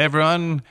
[0.00, 0.62] Hey everyone,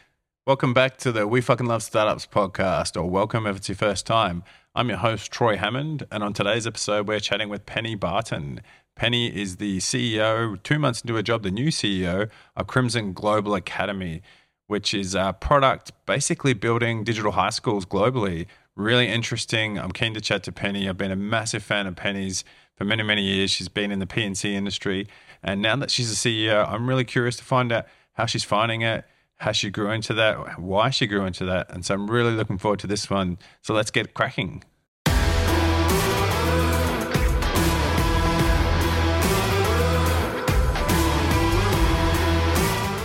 [0.48, 4.08] welcome back to the We Fucking Love Startups podcast, or welcome if it's your first
[4.08, 4.44] time.
[4.74, 8.62] I'm your host, Troy Hammond, and on today's episode, we're chatting with Pene Barton.
[8.96, 13.54] Pene is the CEO, two months into a job, the new CEO of Crimson Global
[13.54, 14.23] Academy,
[14.65, 18.48] which is a product basically building digital high schools globally.
[18.75, 19.77] Really interesting.
[19.77, 20.89] I'm keen to chat to Pene.
[20.89, 22.43] I've been a massive fan of Pene's
[22.75, 23.52] for many, many years.
[23.52, 25.07] She's been in the P&C industry.
[25.43, 28.82] And now that she's a CEO, I'm really curious to find out how she's finding
[28.82, 29.05] it,
[29.39, 31.70] how she grew into that, why she grew into that.
[31.70, 33.39] And so I'm really looking forward to this one.
[33.61, 34.63] So let's get cracking.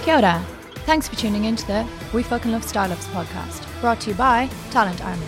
[0.05, 0.45] Kia ora.
[0.85, 5.03] Thanks for tuning into the We Fucking Love Startups podcast, brought to you by Talent
[5.03, 5.25] Army.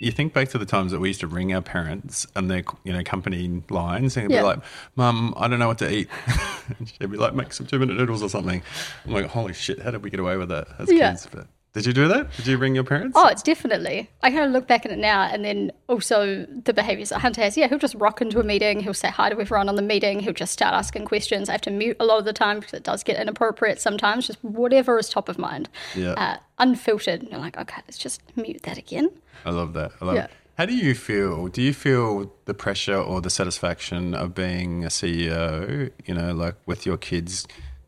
[0.00, 2.64] You think back to the times that we used to ring our parents and their
[2.82, 4.40] you know company lines and Yeah.
[4.40, 4.58] be like,
[4.96, 6.08] "Mum, I don't know what to eat."
[6.78, 8.60] and she'd be like, "Make some two minute noodles or something."
[9.06, 9.80] I'm like, "Holy shit!
[9.80, 11.10] How did we get away with that as Yeah.
[11.10, 12.30] kids?" But did you do that?
[12.36, 13.14] Did you ring your parents?
[13.18, 14.08] Oh, it's definitely.
[14.22, 17.42] I kind of look back at it now, and then also the behaviours that Hunter
[17.42, 17.56] has.
[17.56, 18.80] Yeah, he'll just rock into a meeting.
[18.80, 20.20] He'll say hi to everyone on the meeting.
[20.20, 21.48] He'll just start asking questions.
[21.48, 24.26] I have to mute a lot of the time because it does get inappropriate sometimes.
[24.28, 25.68] Just whatever is top of mind.
[25.94, 26.12] Yeah.
[26.12, 27.20] Uh, unfiltered.
[27.22, 29.10] And you're like, okay, let's just mute that again.
[29.44, 29.92] I love that.
[30.00, 30.24] I love Yeah.
[30.24, 30.30] it.
[30.56, 31.48] How do you feel?
[31.48, 35.90] Do you feel the pressure or the satisfaction of being a CEO?
[36.06, 37.44] You know, like with your kids,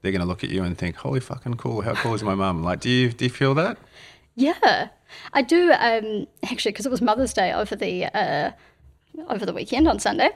[0.07, 1.81] they're going to look at you and think, "Holy fucking cool!
[1.81, 3.77] How cool is my mum?" Like, do you do you feel that?
[4.37, 4.89] Yeah,
[5.33, 5.73] I do.
[5.73, 8.53] Um, actually, because it was Mother's Day over the uh,
[9.29, 10.31] over the weekend on Sunday,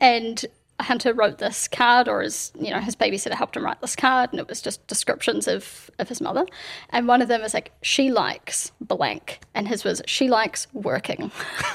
[0.00, 0.42] and
[0.80, 4.30] Hunter wrote this card, or his you know his babysitter helped him write this card,
[4.30, 6.46] and it was just descriptions of of his mother,
[6.90, 11.30] and one of them was like she likes blank, and his was she likes working.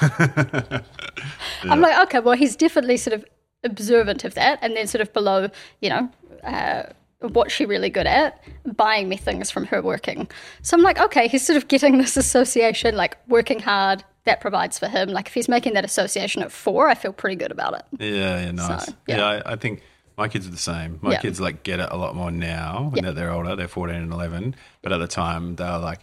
[1.62, 3.24] I'm like, okay, well, he's definitely sort of
[3.62, 5.48] observant of that, and then sort of below,
[5.80, 6.10] you know.
[6.42, 6.84] Uh,
[7.28, 8.42] what she really good at
[8.76, 10.28] buying me things from her working
[10.62, 14.78] so i'm like okay he's sort of getting this association like working hard that provides
[14.78, 17.74] for him like if he's making that association at four i feel pretty good about
[17.74, 18.88] it Yeah, yeah, nice.
[19.06, 19.16] yeah.
[19.16, 19.82] yeah, I, I think
[20.16, 21.00] my kids are the same.
[21.02, 21.20] My Yeah.
[21.20, 23.10] kids like get it a lot more now when Yeah.
[23.10, 23.56] they're older.
[23.56, 25.98] They're fourteen and eleven, but at the time they were like,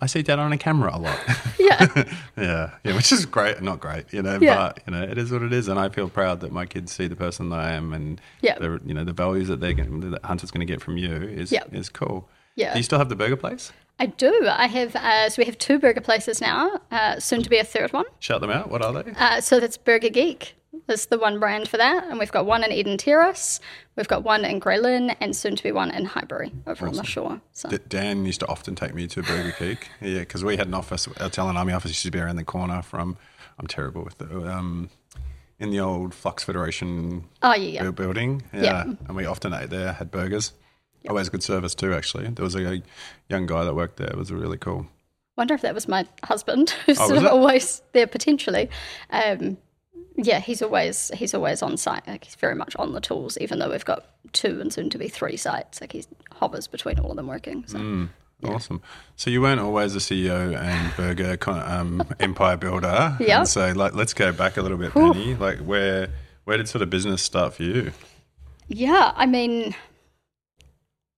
[0.00, 1.18] "I see dad on a camera a lot."
[1.58, 2.04] yeah
[2.36, 4.38] yeah, yeah, which is great, not great, you know.
[4.40, 4.56] Yeah.
[4.56, 6.92] But you know, it is what it is, and I feel proud that my kids
[6.92, 8.58] see the person that I am, and Yeah.
[8.58, 11.12] the you know the values that they're going that Hunter's going to get from you
[11.14, 11.64] is Yeah.
[11.72, 12.28] is cool.
[12.56, 12.72] Yeah.
[12.72, 13.72] Do you still have the burger place?
[14.00, 17.48] i do i have uh, so we have two burger places now uh, soon to
[17.48, 18.68] be a third one Shout them out.
[18.68, 19.12] What are they?
[19.16, 20.56] uh, so that's burger geek
[20.88, 23.60] is the one brand for that and we've got one in eden terrace
[23.96, 26.94] we've got one in grey Lynn, and soon to be one in highbury over on
[26.94, 29.88] the shore so D- Dan used to often take me to Burger Geek.
[30.00, 32.44] Yeah, because we had an office, our Talent Army office used to be around the
[32.44, 33.16] corner from,
[33.58, 34.90] I'm terrible with the, um,
[35.58, 37.90] in the old Flux Federation oh yeah, yeah.
[37.90, 38.42] building.
[38.52, 38.62] Yeah.
[38.62, 38.82] Yeah.
[39.06, 40.52] And we often ate there, had burgers.
[41.08, 42.28] Always good service too, actually.
[42.28, 42.82] There was a
[43.28, 44.08] young guy that worked there.
[44.08, 44.86] It was really cool.
[45.36, 48.68] wonder if that was my husband who's Oh, sort of always there potentially.
[49.10, 49.56] Um,
[50.16, 52.06] yeah, he's always he's always on site.
[52.06, 54.98] Like he's very much on the tools, even though we've got two and soon to
[54.98, 55.80] be three sites.
[55.80, 57.64] Like he hovers between all of them working.
[57.66, 58.08] So Mm.
[58.42, 58.82] Awesome.
[59.16, 63.16] So you weren't always a CEO and burger um, empire builder.
[63.18, 63.44] Yeah.
[63.44, 65.38] So like, let's go back a little bit, Pene.
[65.38, 66.10] Like where,
[66.44, 67.92] where did sort of business start for you?
[68.68, 69.74] yeah, I mean,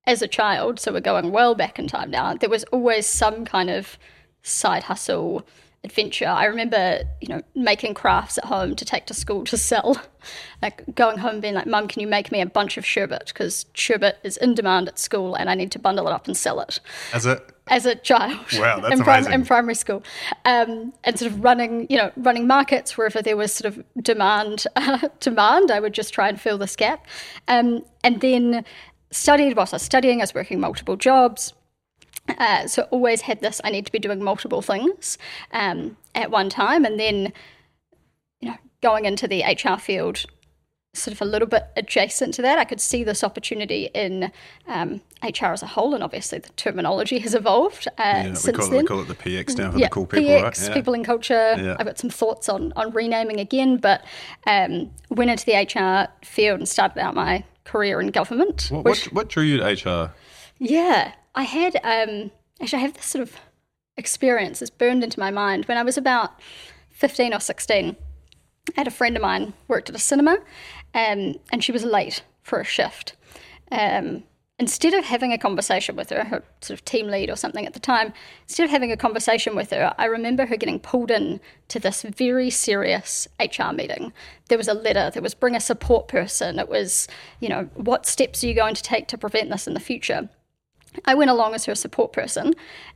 [0.06, 2.34] as a child, so we're going well back in time now.
[2.34, 3.98] There was always some kind of
[4.42, 5.44] side hustle
[5.86, 6.26] adventure.
[6.26, 10.00] I remember, you know, making crafts at home to take to school to sell.
[10.60, 13.26] Like going home and being like, Mum, can you make me a bunch of sherbet?
[13.28, 16.36] Because sherbet is in demand at school and I need to bundle it up and
[16.36, 16.80] sell it
[17.12, 18.38] As a, as a child.
[18.54, 19.32] Wow, that's in, prim- amazing.
[19.32, 20.02] in primary school,
[20.44, 24.66] um, and sort of running, you know, running markets wherever there was sort of demand.
[25.20, 27.06] demand, I would just try and fill this gap,
[27.48, 28.64] um, and then
[29.10, 29.56] studied.
[29.56, 31.52] Whilst I was studying, I was working multiple jobs.
[32.38, 33.60] Uh, so always had this.
[33.64, 35.18] I need to be doing multiple things
[35.52, 37.32] um, at one time, and then,
[38.40, 40.26] you know, going into the HR field
[40.96, 42.58] sort of a little bit adjacent to that.
[42.58, 44.32] I could see this opportunity in
[44.66, 48.56] um, HR as a whole, and obviously the terminology has evolved uh, yeah, we since
[48.56, 48.80] call, it, then.
[48.82, 50.68] we call it the PX now for yeah, the cool people, PX, right?
[50.68, 50.74] Yeah.
[50.74, 51.54] people in culture.
[51.58, 51.76] Yeah.
[51.78, 54.04] I've got some thoughts on on renaming again, but
[54.46, 58.68] um, went into the HR field and started out my career in government.
[58.70, 60.12] What, which, what, what drew you to HR?
[60.58, 62.30] yeah, I had um,
[62.60, 63.36] actually I have this sort of
[63.96, 66.40] experience that's burned into my mind when I was about
[66.90, 67.96] fifteen or sixteen.
[68.76, 70.38] I had a friend of mine worked at a cinema,
[70.94, 73.14] um, and she was late for a shift.
[73.70, 74.24] Um,
[74.58, 77.74] instead of having a conversation with her, her sort of team lead or something at
[77.74, 78.12] the time,
[78.48, 82.02] instead of having a conversation with her, I remember her getting pulled in to this
[82.02, 84.12] very serious HR meeting.
[84.48, 87.06] There was a letter, there was bring a support person, it was,
[87.38, 90.28] you know, what steps are you going to take to prevent this in the future?
[91.04, 92.54] I went along as her support person,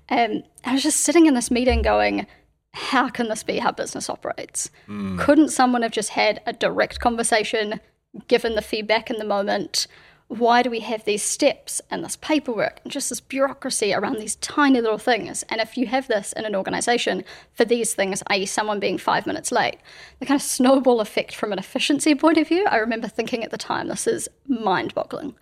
[0.08, 2.26] and I was just sitting in this meeting going,
[2.73, 4.70] how can this be how business operates?
[5.19, 7.81] Couldn't someone have just had a direct conversation,
[8.29, 9.87] given the feedback in the moment?
[10.29, 14.37] Why do we have these steps and this paperwork and just this bureaucracy around these
[14.37, 15.43] tiny little things?
[15.49, 19.26] And if you have this in an organization for these things, i.e., someone being five
[19.26, 19.79] minutes late,
[20.20, 23.50] the kind of snowball effect from an efficiency point of view, I remember thinking at
[23.50, 25.35] the time, this is mind boggling.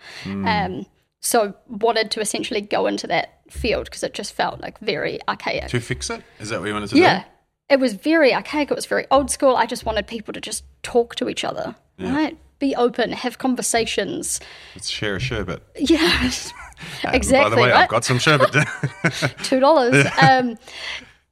[0.46, 0.86] Um,
[1.20, 5.68] so wanted to essentially go into that field because it just felt like very archaic.
[5.68, 6.22] To fix it?
[6.38, 7.18] Is that what you wanted to Yeah.
[7.20, 7.24] do?
[7.24, 7.24] Yeah.
[7.70, 8.70] It was very archaic.
[8.70, 9.54] It was very old school.
[9.56, 12.38] I just wanted people to just talk to each other, right?
[12.58, 14.40] Be open, have conversations.
[14.74, 15.62] Let's share a sherbet.
[15.76, 16.24] Yeah,
[17.04, 17.38] exactly.
[17.42, 17.82] By the way, right?
[17.82, 18.54] I've got some sherbet.
[19.42, 20.06] two dollars.
[20.22, 20.56] um,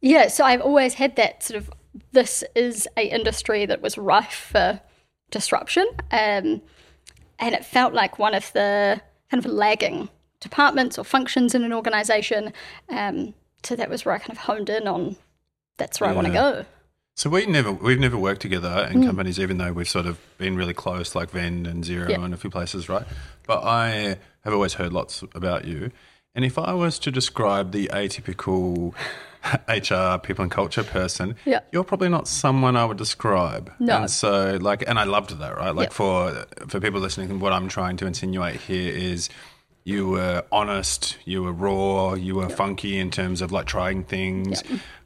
[0.03, 1.71] yeah, so I've always had that sort of.
[2.13, 4.81] This is a industry that was rife for
[5.31, 6.61] disruption, um,
[7.39, 9.01] and it felt like one of the
[9.31, 10.09] kind of lagging
[10.41, 12.53] departments or functions in an organisation.
[12.89, 15.17] Um, so that was where I kind of honed in on.
[15.79, 16.65] That's where I want to go.
[17.17, 20.57] so we never we've never worked together in companies, even though we've sort of been
[20.57, 22.23] really close, like Vend and Xero Yeah.
[22.23, 23.05] and a few places, right?
[23.47, 25.91] But I have always heard lots about you.
[26.35, 28.95] And if I was to describe the atypical
[29.69, 31.61] HR people and culture person, Yeah.
[31.73, 33.73] you're probably not someone I would describe.
[33.79, 33.99] No.
[33.99, 35.75] And so like and I loved that, right?
[35.75, 35.95] Like Yeah.
[35.95, 39.29] for for people listening, what I'm trying to insinuate here is
[39.85, 44.63] you were honest, you were raw, you were funky in terms of like trying things.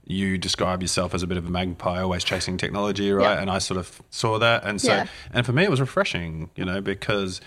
[0.06, 3.38] You describe yourself as a bit of a magpie, always chasing technology, right?
[3.38, 6.64] And I sort of saw that, and so and for me it was refreshing, you
[6.64, 7.40] know, because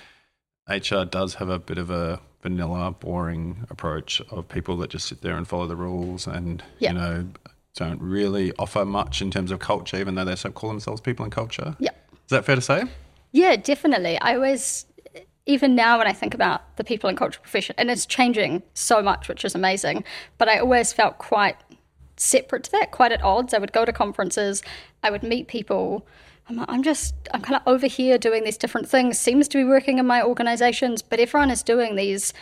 [0.69, 5.21] HR does have a bit of a vanilla, boring approach of people that just sit
[5.21, 6.91] there and follow the rules, and Yeah.
[6.91, 7.27] you know
[7.75, 11.25] don't really offer much in terms of culture, even though they so call themselves people
[11.25, 11.75] in culture.
[11.79, 11.89] Yeah.
[12.13, 12.83] Is that fair to say?
[13.31, 14.19] Yeah, definitely.
[14.19, 14.85] I always,
[15.47, 19.01] even now when I think about the people in culture profession, and it's changing so
[19.01, 20.03] much, which is amazing,
[20.37, 21.55] but I always felt quite
[22.15, 23.55] separate to that, quite at odds.
[23.55, 24.61] I would go to conferences,
[25.01, 26.05] I would meet people.
[26.49, 29.63] I'm, I'm just, I'm kind of over here doing these different things, seems to be
[29.63, 32.33] working in my organizations, but everyone is doing these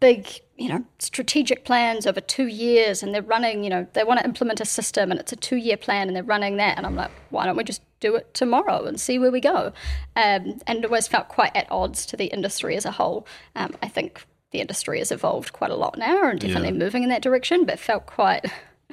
[0.00, 4.20] big, you know, strategic plans over two years and they're running, you know, they want
[4.20, 6.76] to implement a system and it's a two year plan and they're running that.
[6.76, 9.72] And I'm like, why don't we just do it tomorrow and see where we go?
[10.16, 13.26] Um, and it always felt quite at odds to the industry as a whole.
[13.56, 16.74] Um, I think the industry has evolved quite a lot now and definitely Yeah.
[16.84, 18.44] moving in that direction, but felt quite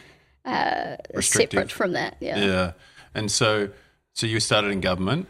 [0.45, 2.15] uh, separate from that.
[2.19, 2.37] Yeah.
[2.37, 2.71] Yeah.
[3.13, 3.69] And so,
[4.13, 5.27] so you started in government.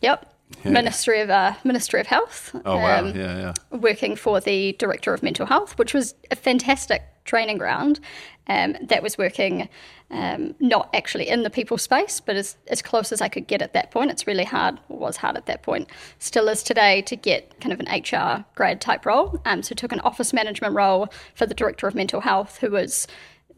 [0.00, 0.34] Yep.
[0.64, 2.54] Ministry of uh, Ministry of Health.
[2.64, 3.00] Oh wow!
[3.00, 3.78] Um, yeah, yeah.
[3.78, 8.00] working for the director of mental health, which was a fantastic training ground.
[8.46, 9.68] Um, that was working
[10.10, 13.60] um, not actually in the people space, but as, as close as I could get
[13.60, 14.10] at that point.
[14.10, 17.74] It's really hard, or was hard at that point, still is today, to get kind
[17.74, 19.38] of an HR grad type role.
[19.44, 23.06] Um, so took an office management role for the director of mental health, who was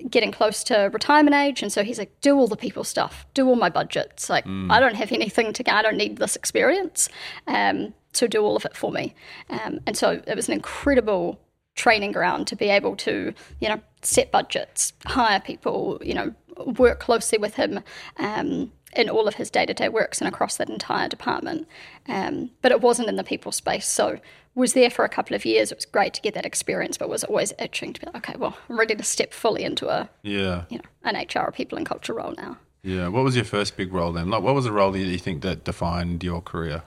[0.08, 3.26] getting close to retirement age and so he's like do all the people stuff.
[3.35, 4.31] Do all my budgets.
[4.31, 7.08] Like i don't have anything to i don't need this experience
[7.47, 9.14] um, so do all of it for me.
[9.50, 11.41] Um, and so it was an incredible
[11.76, 16.35] training ground to be able to you know set budgets hire people you know
[16.67, 17.81] work closely with him
[18.19, 21.67] um, in all of his day-to-day works and across that entire department.
[22.08, 23.87] Um, but it wasn't in the people space.
[23.87, 24.19] So
[24.55, 27.08] was there for a couple of years it was great to get that experience but
[27.08, 30.08] was always itching to be like okay well i'm ready to step fully into a
[30.22, 30.65] Yeah.
[30.69, 33.08] you know an hr or people and culture role now Yeah.
[33.08, 34.31] What was your first big role then?
[34.31, 36.82] Like, what was the role that you think that defined your career?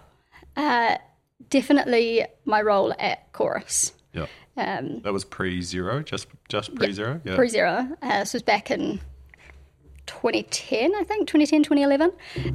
[0.58, 0.98] Uh,
[1.50, 4.26] definitely my role at chorus Yeah.
[4.58, 7.22] um, That was pre Xero, just just pre Xero.
[7.24, 7.36] Yeah.
[7.36, 7.76] pre Xero.
[8.02, 9.00] Uh, this was back in
[10.08, 12.12] 2010, I think, 2010, 2011.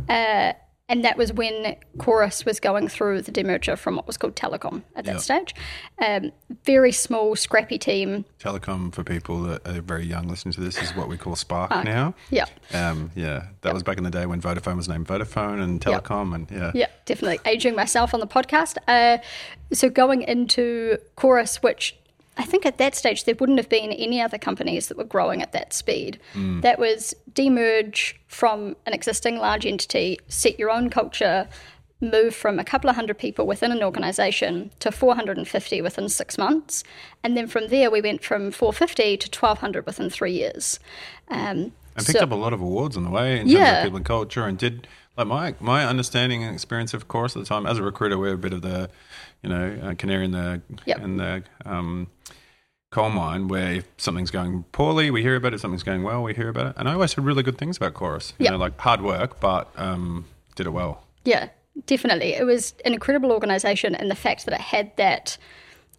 [0.09, 0.53] Uh,
[0.89, 4.83] and that was when Chorus was going through the demerger from what was called Telecom
[4.97, 5.19] at that Yeah.
[5.19, 5.55] stage.
[6.01, 6.33] Um,
[6.65, 8.25] very small, scrappy team.
[8.41, 11.71] Telecom for people that are very young listening to this is what we call Spark
[11.85, 12.15] now.
[12.31, 12.47] Yeah.
[12.73, 16.35] Um, yeah, that was back in the day when Vodafone was named Vodafone and Telecom,
[16.35, 18.77] and yeah, Yeah, definitely aging myself on the podcast.
[18.89, 19.19] Uh,
[19.73, 21.97] so going into Chorus, which
[22.39, 25.43] I think at that stage there wouldn't have been any other companies that were growing
[25.43, 26.19] at that speed.
[26.35, 31.49] That was demerge from an existing large entity, set your own culture,
[32.01, 36.85] move from a couple of hundred people within an organization to 450 within six months.
[37.25, 40.79] And then from there, we went from 450 to 1200 within three years.
[41.29, 43.79] Um, and picked so- up a lot of awards on the way in terms Yeah.
[43.79, 47.41] of people and culture, and did Like my my understanding and experience of Chorus at
[47.43, 48.89] the time, as a recruiter, we're a bit of the,
[49.43, 50.99] you know, uh, canary in the Yep.
[51.01, 52.09] in the um,
[52.91, 53.49] coal mine.
[53.49, 55.61] Where if something's going poorly, we hear about it.
[55.61, 56.75] Something's going well, we hear about it.
[56.77, 58.33] And I always heard really good things about chorus.
[58.39, 58.53] You Yep.
[58.53, 60.25] know, like hard work, but um,
[60.57, 61.05] did it well.
[61.25, 61.49] Yeah,
[61.87, 62.35] definitely.
[62.35, 65.37] It was an incredible organization, and the fact that it had that.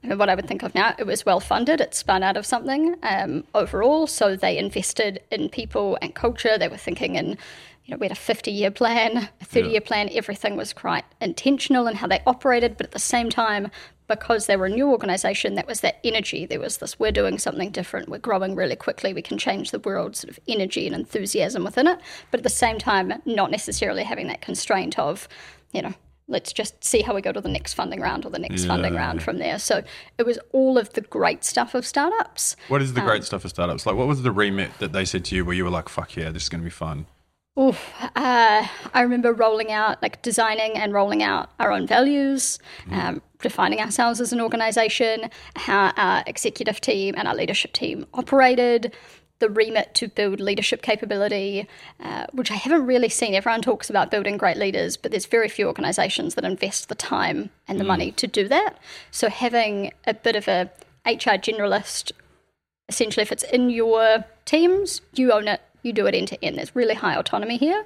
[0.01, 1.81] What I would think of now, it was well funded.
[1.81, 4.07] It spun out of something um, overall.
[4.07, 6.57] So they invested in people and culture.
[6.57, 7.37] They were thinking in,
[7.83, 10.09] you know, we had a 50 year plan, a 30 year plan.
[10.13, 12.77] Everything was quite intentional in how they operated.
[12.77, 13.69] But at the same time,
[14.07, 16.45] because they were a new organization, that was that energy.
[16.45, 18.09] There was this, we're doing something different.
[18.09, 19.13] We're growing really quickly.
[19.13, 21.99] We can change the world sort of energy and enthusiasm within it.
[22.31, 25.27] But at the same time, not necessarily having that constraint of,
[25.73, 25.93] you know,
[26.29, 28.93] let's just see how we go to the next funding round or the next funding
[28.93, 29.59] round from there.
[29.59, 29.83] So
[30.17, 32.55] it was all of the great stuff of startups.
[32.69, 33.85] What is the Um, great stuff of startups?
[33.85, 36.15] Like, what was the remit that they said to you where you were like, "Fuck
[36.15, 37.07] yeah, this is going to be fun"?
[37.59, 42.57] Oof, uh, I remember rolling out, like designing and rolling out our own values,
[42.89, 48.95] um, defining ourselves as an organization, how our executive team and our leadership team operated,
[49.39, 51.67] the remit to build leadership capability,
[51.99, 53.33] uh, which I haven't really seen.
[53.33, 57.49] Everyone talks about building great leaders, but there's very few organizations that invest the time
[57.67, 58.77] and the money to do that.
[59.11, 60.69] So having a bit of a
[61.05, 62.11] HR generalist
[62.89, 66.57] essentially if it's in your teams you own it you do it end to end
[66.57, 67.85] there's really high autonomy here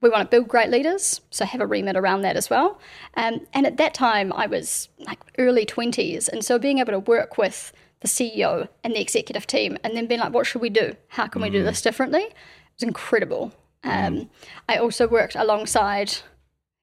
[0.00, 2.80] we want to build great leaders so have a remit around that as well
[3.14, 6.98] um, and at that time i was like early 20s and so being able to
[6.98, 7.72] work with
[8.02, 10.94] the ceo and the executive team and then being like what should we do?
[11.08, 12.22] How can we do this differently?
[12.22, 12.34] It
[12.76, 13.52] was incredible.
[13.84, 14.30] Um,
[14.68, 16.18] i also worked alongside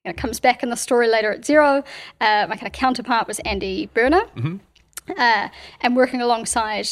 [0.04, 1.82] it comes back in the story later at Xero
[2.20, 4.22] uh, my kind of counterpart was andy burner
[5.16, 5.48] uh,
[5.80, 6.86] and working alongside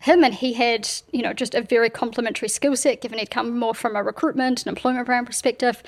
[0.00, 3.58] him and he had you know just a very complementary skill set given he'd come
[3.58, 5.82] more from a recruitment and employment brand perspective.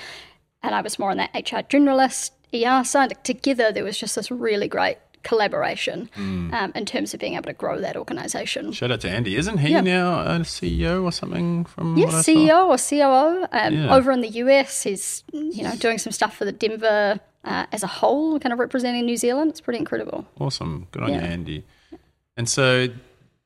[0.62, 3.24] And i was more on that hr generalist er side.
[3.24, 7.52] Together there was just this really great collaboration um, in terms of being able to
[7.52, 9.36] grow that organization Shout out to Andy.
[9.36, 9.80] Isn't he Yeah.
[9.80, 11.64] now a CEO or something?
[11.64, 12.30] From Yes, what I saw?
[12.30, 13.46] CEO or COO.
[13.52, 13.94] Um, Yeah.
[13.94, 17.82] Over in the US, he's you know doing some stuff for the Denver uh, as
[17.82, 19.50] a whole, kind of representing New Zealand.
[19.50, 20.26] It's pretty incredible.
[20.38, 20.86] Awesome.
[20.92, 21.64] Good on you, Andy.
[22.36, 22.88] And so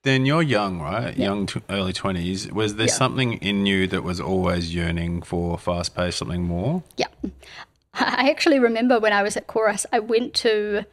[0.02, 1.16] then you're young, right?
[1.16, 2.52] Young, t- early 20s.
[2.52, 2.92] Was there Yeah.
[2.92, 6.83] something in you that was always yearning for fast paced, something more?
[6.97, 7.06] Yeah.
[7.95, 10.85] I actually remember when I was at Chorus, I went to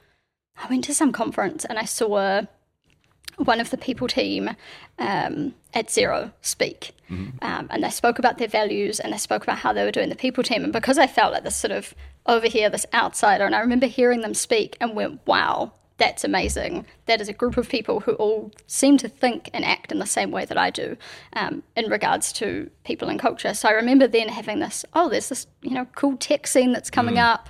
[0.58, 2.44] I went to some conference and I saw
[3.38, 4.52] one of the people team
[5.00, 6.92] um, at Xero speak.
[7.42, 10.10] Um, and they spoke about their values and they spoke about how they were doing
[10.10, 10.64] the people team.
[10.64, 11.94] And because I felt like this sort of
[12.26, 16.86] over here, this outsider, and I remember hearing them speak and went, wow, that's amazing.
[17.06, 20.06] That is a group of people who all seem to think and act in the
[20.06, 20.98] same way that I do
[21.34, 23.54] um, in regards to people and culture.
[23.54, 26.90] So I remember then having this, oh, there's this, you know, cool tech scene that's
[26.90, 27.50] coming up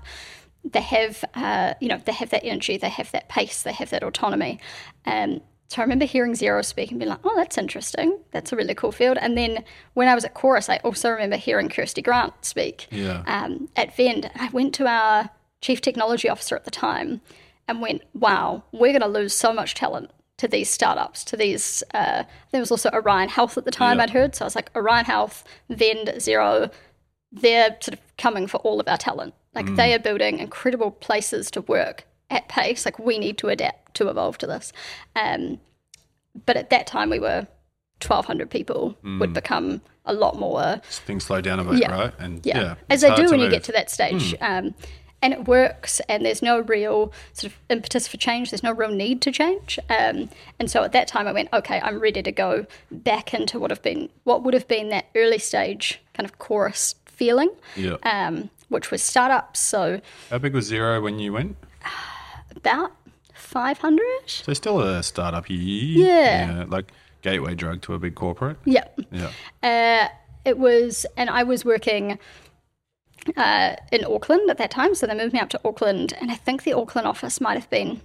[0.64, 3.90] they have uh, you know they have that energy they have that pace they have
[3.90, 4.60] that autonomy
[5.06, 8.20] um, so I remember hearing Xero speak and being like, oh, that's interesting.
[8.30, 9.18] That's a really cool field.
[9.20, 9.64] And then
[9.96, 13.24] when I was at Chorus, I also remember hearing Kirsty Grant speak Yeah.
[13.26, 14.30] um, at Vend.
[14.36, 17.22] I went to our chief technology officer at the time
[17.68, 21.82] and went, wow, we're going to lose so much talent to these startups, to these.
[21.92, 24.04] Uh, there was also Orion Health at the time Yeah.
[24.04, 24.36] I'd heard.
[24.36, 26.72] So I was like, Orion Health, Vend, Xero,
[27.32, 29.34] they're sort of coming for all of our talent.
[29.56, 29.76] Like Mm.
[29.76, 32.86] they are building incredible places to work at pace.
[32.86, 34.74] Like we need to adapt to evolve to this.
[35.16, 35.60] Um,
[36.46, 37.48] but at that time, we were
[38.02, 38.98] 1,200 people.
[39.04, 39.20] Mm.
[39.20, 40.82] Would become a lot more.
[40.90, 41.92] Things slow down a bit, Yeah.
[41.92, 42.14] right?
[42.20, 44.36] And Yeah, yeah, as they do when you get to that stage.
[44.42, 44.74] Um,
[45.22, 48.50] and it works, and there's no real sort of impetus for change.
[48.52, 49.80] There's no real need to change.
[49.90, 50.30] Um,
[50.60, 53.72] and so at that time, I went, okay, I'm ready to go back into what
[53.72, 57.96] have been what would have been that early stage kind of chorus feeling, Yeah.
[58.04, 59.60] um, which was startups.
[59.60, 61.56] So How big was Xero when you went?
[62.56, 62.92] about
[63.34, 64.02] 500.
[64.26, 65.46] So still a startup.
[65.50, 66.66] Yeah.
[66.68, 68.58] Like gateway drug to a big corporate.
[68.66, 68.86] Yeah.
[69.12, 69.32] Yeah.
[69.64, 70.10] Uh,
[70.46, 72.20] it was, and I was working
[73.38, 74.96] uh, in Auckland at that time.
[74.96, 77.70] So they moved me up to Auckland, and I think the Auckland office might have
[77.70, 78.02] been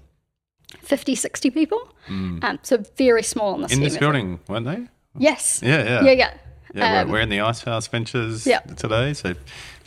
[0.83, 1.81] 50, 60 people.
[2.09, 4.87] Um, so very small the In this building, weren't they?
[5.19, 5.61] Yes.
[5.63, 6.03] Yeah, yeah.
[6.05, 6.35] Yeah, yeah.
[6.75, 8.61] Yeah, Um, we're, we're in the Icehouse Ventures Yeah.
[8.61, 9.15] today.
[9.15, 9.39] So if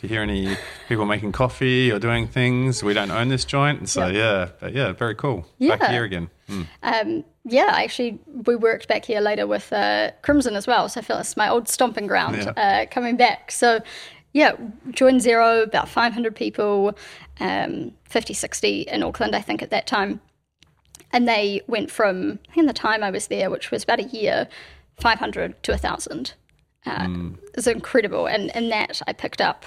[0.02, 0.56] you hear any
[0.88, 3.88] people making coffee or doing things, we don't own this joint.
[3.88, 5.46] So yeah, but yeah, very cool.
[5.60, 5.90] Back Yeah.
[5.90, 6.30] here again.
[6.48, 6.66] Mm.
[6.82, 10.88] Um, yeah, actually, we worked back here later with uh, Crimson as well.
[10.88, 12.50] So I feel it's my old stomping ground Yeah.
[12.82, 13.50] uh, coming back.
[13.52, 13.80] So,
[14.32, 14.52] yeah,
[14.90, 16.96] joined Xero, about 500 people,
[17.40, 20.20] um, 50, 60 in Auckland, I think, at that time.
[21.12, 24.00] And they went from, I think in the time I was there, which was about
[24.00, 24.48] a year,
[25.00, 26.32] 500 to 1,000.
[26.86, 27.08] Uh,
[27.54, 28.26] It's incredible.
[28.26, 29.64] And in that, I picked up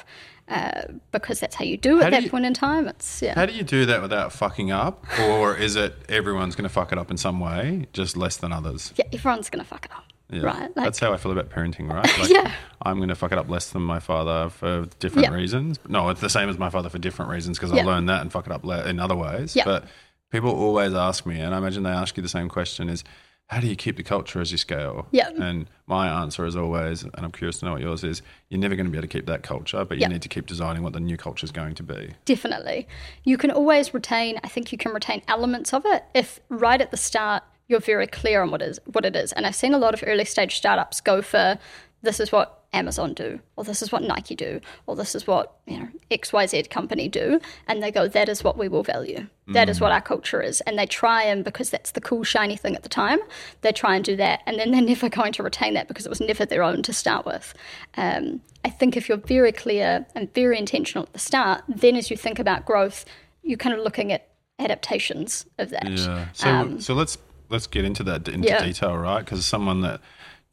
[0.48, 2.88] uh, because that's how you do at that you- point in time.
[2.88, 3.34] It's yeah.
[3.36, 5.05] How do you do that without fucking up?
[5.19, 8.51] Or is it everyone's going to fuck it up in some way, just less than
[8.51, 8.93] others?
[8.95, 10.41] yeah, everyone's gonna fuck it up, Yeah.
[10.43, 10.75] right?
[10.75, 12.05] Like, That's how I feel about parenting, right?
[12.19, 12.51] Like, Yeah.
[12.84, 15.34] I'm going to fuck it up less than my father for different Yeah.
[15.34, 15.79] reasons.
[15.88, 17.81] No, it's the same as my father for different reasons because Yeah.
[17.81, 19.55] I learned that and fuck it up le- in other ways.
[19.55, 19.63] Yeah.
[19.65, 19.86] But
[20.31, 23.03] people always ask me, and I imagine they ask you the same question is,
[23.48, 25.08] how do you keep the culture as you scale?
[25.12, 25.30] Yeah.
[25.30, 28.75] And my answer is always, and I'm curious to know what yours is, you're never
[28.75, 30.08] going to be able to keep that culture, but you Yeah.
[30.08, 32.16] need to keep designing what the new culture is going to be.
[32.25, 32.88] Definitely.
[33.24, 36.90] You can always retain, I think you can retain elements of it if right at
[36.92, 39.32] the start you're very clear on what is what it is.
[39.34, 41.58] And I've seen a lot of early stage startups go for
[42.04, 45.55] this is what Amazon do, or this is what Nike do, or this is what,
[45.65, 47.39] you know, XYZ company do.
[47.67, 49.27] And they go, that is what we will value.
[49.48, 50.60] That is what our culture is.
[50.62, 53.20] And they try and because that's the cool, shiny thing at the time,
[53.62, 54.41] they try and do that.
[54.46, 56.94] And then they're never going to retain that because it was never their own to
[56.94, 57.53] start with.
[57.96, 62.10] Um, I think if you're very clear and very intentional at the start, then as
[62.10, 63.05] you think about growth,
[63.44, 64.27] you're kind of looking at
[64.60, 65.86] adaptations of that.
[65.88, 66.27] Yeah.
[66.34, 67.17] So so let's
[67.50, 68.65] let's get into that into Um, Yeah.
[68.65, 69.24] detail, right?
[69.24, 70.01] Because someone that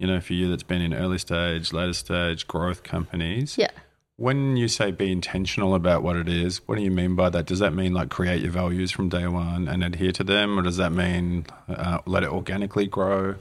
[0.02, 3.56] you know, for you that's been in early stage, later stage growth companies.
[3.56, 3.70] Yeah.
[4.16, 7.46] When you say be intentional about what it is, what do you mean by that?
[7.46, 10.62] Does that mean like create your values from day one and adhere to them, or
[10.62, 13.36] does that mean uh, let it organically grow?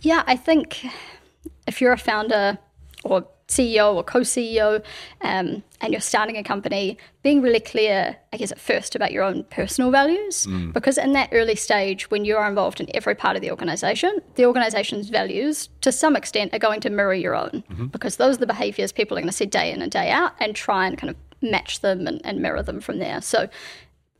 [0.00, 0.84] Yeah, I think
[1.68, 2.58] if you're a founder
[3.04, 4.82] or CEO or co-CEO
[5.20, 9.24] um, and you're starting a company, being really clear, I guess, at first about your
[9.24, 13.34] own personal values, because in that early stage, when you are involved in every part
[13.36, 17.64] of the organization, the organization's values, to some extent, are going to mirror your own,
[17.92, 20.32] because those are the behaviors people are going to see day in and day out,
[20.40, 23.20] and try and kind of match them and, and mirror them from there.
[23.20, 23.48] So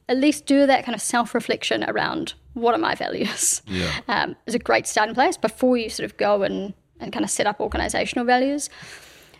[0.09, 3.91] at least do that kind of self-reflection around what are my values Yeah.
[4.09, 7.31] um, is a great starting place before you sort of go and, and kind of
[7.31, 8.69] set up organizational values.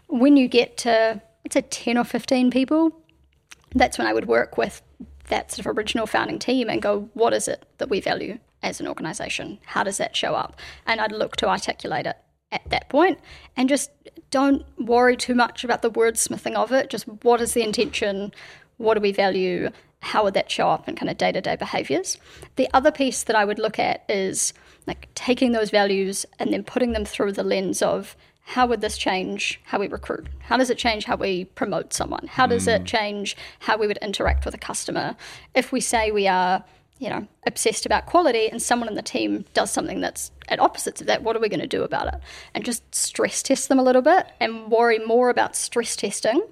[0.09, 3.03] When you get to, let's say, 10 or 15 people,
[3.75, 4.83] that's when I would work with
[5.29, 8.81] that sort of original founding team and go, what is it that we value as
[8.81, 9.59] an organization?
[9.65, 10.59] How does that show up?
[10.87, 12.17] And I'd look to articulate it
[12.51, 13.19] at that point
[13.57, 13.91] and just
[14.31, 16.91] don't worry too much about the wordsmithing of it.
[16.91, 18.33] Just what is the intention?
[18.77, 19.71] What do we value?
[20.01, 22.19] How would that show up in kind of day to day behaviors?
[22.57, 24.53] The other piece that I would look at is
[24.87, 28.99] like taking those values and then putting them through the lens of how would this
[28.99, 30.29] change how we recruit?
[30.41, 32.27] How does it change how we promote someone?
[32.27, 35.17] How does it change how we would interact with a customer?
[35.55, 36.65] If we say we are,
[36.99, 41.01] you know, obsessed about quality and someone in the team does something that's at opposites
[41.01, 42.21] of that, what are we going to do about it?
[42.55, 46.43] And just stress test them a little bit and worry more about stress testing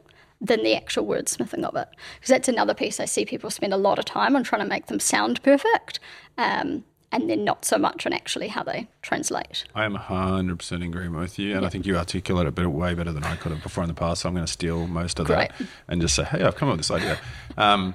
[0.40, 1.88] than the actual wordsmithing of it.
[2.14, 4.68] Because that's another piece I see people spend a lot of time on trying to
[4.68, 6.00] make them sound perfect.
[6.38, 9.64] Um, and then not so much on actually how they translate.
[9.74, 11.56] I am 100% in agreement with you.
[11.56, 13.88] And I think you articulate it better, way better than I could have before in
[13.88, 14.22] the past.
[14.22, 15.52] So I'm going to steal most of that
[15.88, 17.18] and just say, hey, I've come up with this idea.
[17.56, 17.94] Um,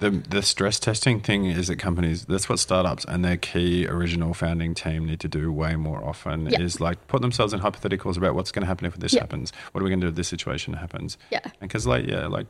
[0.00, 4.34] the, the stress testing thing is that companies, that's what startups and their key original
[4.34, 6.60] founding team need to do way more often Yeah.
[6.60, 9.20] is like put themselves in hypotheticals about what's going to happen if this Yeah.
[9.20, 9.52] happens.
[9.70, 11.16] What are we going to do if this situation happens?
[11.30, 11.38] Yeah.
[11.44, 12.48] And because, like, yeah, like,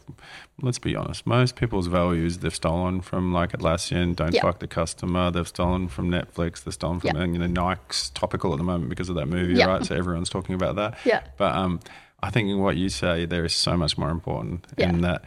[0.62, 4.40] let's be honest, most people's values they've stolen from like Atlassian, don't Yeah.
[4.40, 5.30] fuck the customer.
[5.30, 6.64] They've stolen from Netflix.
[6.64, 9.84] They've stolen from, you know, Nike's topical at the moment because of that movie, right?
[9.84, 10.96] So everyone's talking about that.
[11.04, 11.20] Yeah.
[11.36, 11.80] But um,
[12.22, 15.24] I think in what you say, there is so much more important in that.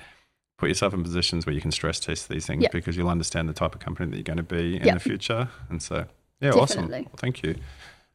[0.58, 2.70] Put yourself in positions where you can stress test these things Yeah.
[2.72, 4.96] because you'll understand the type of company that you're going to be in Yeah.
[4.96, 5.50] the future.
[5.70, 6.06] And so,
[6.42, 6.90] yeah, awesome.
[6.90, 7.56] Well, thank you.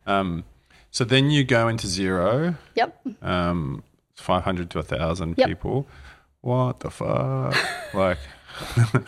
[0.07, 0.44] Um,
[0.90, 3.00] so then you go into Xero Yep.
[3.22, 3.85] um,
[4.16, 5.48] 500 to 1,000 Yep.
[5.48, 5.87] people.
[6.40, 7.55] What the fuck?
[7.94, 8.18] like,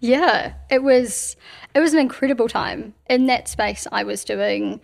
[0.00, 1.36] Yeah, it was
[1.74, 2.94] it was an incredible time.
[3.08, 4.80] In that space I was doing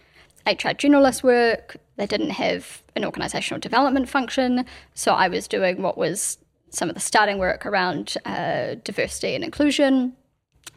[0.46, 1.76] HR generalist work.
[1.96, 6.38] They didn't have an organizational development function, so I was doing what was
[6.72, 10.14] some of the starting work around uh, diversity and inclusion,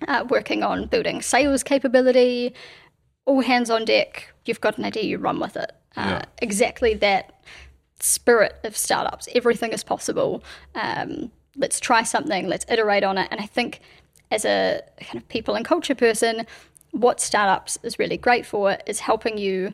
[0.07, 2.53] uh, working on building sales capability,
[3.25, 4.31] all hands on deck.
[4.45, 5.71] You've got an idea, you run with it.
[5.95, 6.21] Uh, Yeah.
[6.41, 7.33] Exactly that
[7.99, 9.27] spirit of startups.
[9.33, 10.43] Everything is possible.
[10.75, 12.47] Um, let's try something.
[12.47, 13.29] Let's iterate on it.
[13.31, 13.79] And I think
[14.31, 16.45] as a kind of people and culture person,
[16.91, 19.73] what startups is really great for is helping you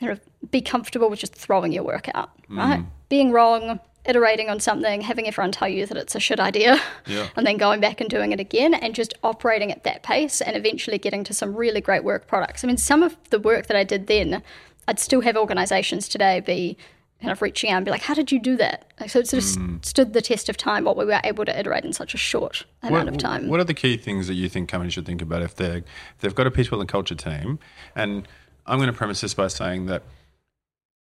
[0.00, 2.80] kind of be comfortable with just throwing your work out, right?
[3.10, 7.28] Being wrong, iterating on something, having everyone tell you that it's a shit idea, Yeah.
[7.36, 10.56] and then going back and doing it again, and just operating at that pace, and
[10.56, 12.64] eventually getting to some really great work products.
[12.64, 14.42] I mean, some of the work that I did then,
[14.88, 16.76] I'd still have organizations today be
[17.20, 19.28] kind of reaching out and be like, "How did you do that?" Like, so it
[19.28, 19.84] sort of st- mm.
[19.84, 20.84] stood the test of time.
[20.84, 23.46] What we were able to iterate in such a short amount of time.
[23.46, 25.84] What are the key things that you think companies should think about if they're if
[26.18, 27.60] they've got a people and culture team?
[27.94, 28.26] And
[28.66, 30.02] I'm going to premise this by saying that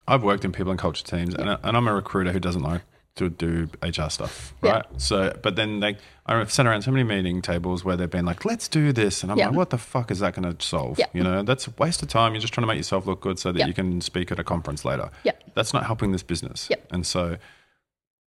[0.08, 2.62] I've worked in people and culture teams, and, I, and I'm a recruiter who doesn't
[2.62, 2.82] like
[3.16, 4.70] to do HR stuff, Yeah.
[4.72, 4.84] right?
[4.98, 8.44] So, but then they, I've sat around so many meeting tables where they've been like,
[8.44, 9.46] "Let's do this," and I'm Yeah.
[9.48, 11.06] like, "What the fuck is that going to solve?" Yeah.
[11.14, 12.34] You know, that's a waste of time.
[12.34, 13.66] You're just trying to make yourself look good so that Yeah.
[13.68, 15.10] you can speak at a conference later.
[15.24, 15.32] Yeah.
[15.54, 16.68] That's not helping this business.
[16.70, 16.76] Yeah.
[16.90, 17.38] And so,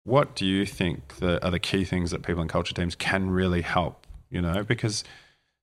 [0.05, 3.63] what do you think are the key things that people and culture teams can really
[3.63, 4.07] help?
[4.31, 5.05] You know, because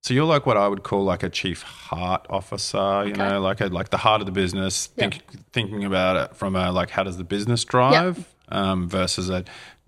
[0.02, 2.78] so you're like what I would call like a chief heart officer.
[3.06, 3.18] You Okay.
[3.18, 5.10] know, like a, like the heart of the business, Yeah.
[5.10, 9.44] think, thinking about it from a like how does the business drive um, versus a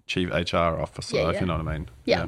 [0.07, 1.89] chief HR officer, Yeah, if you know what I mean.
[2.05, 2.27] Yeah,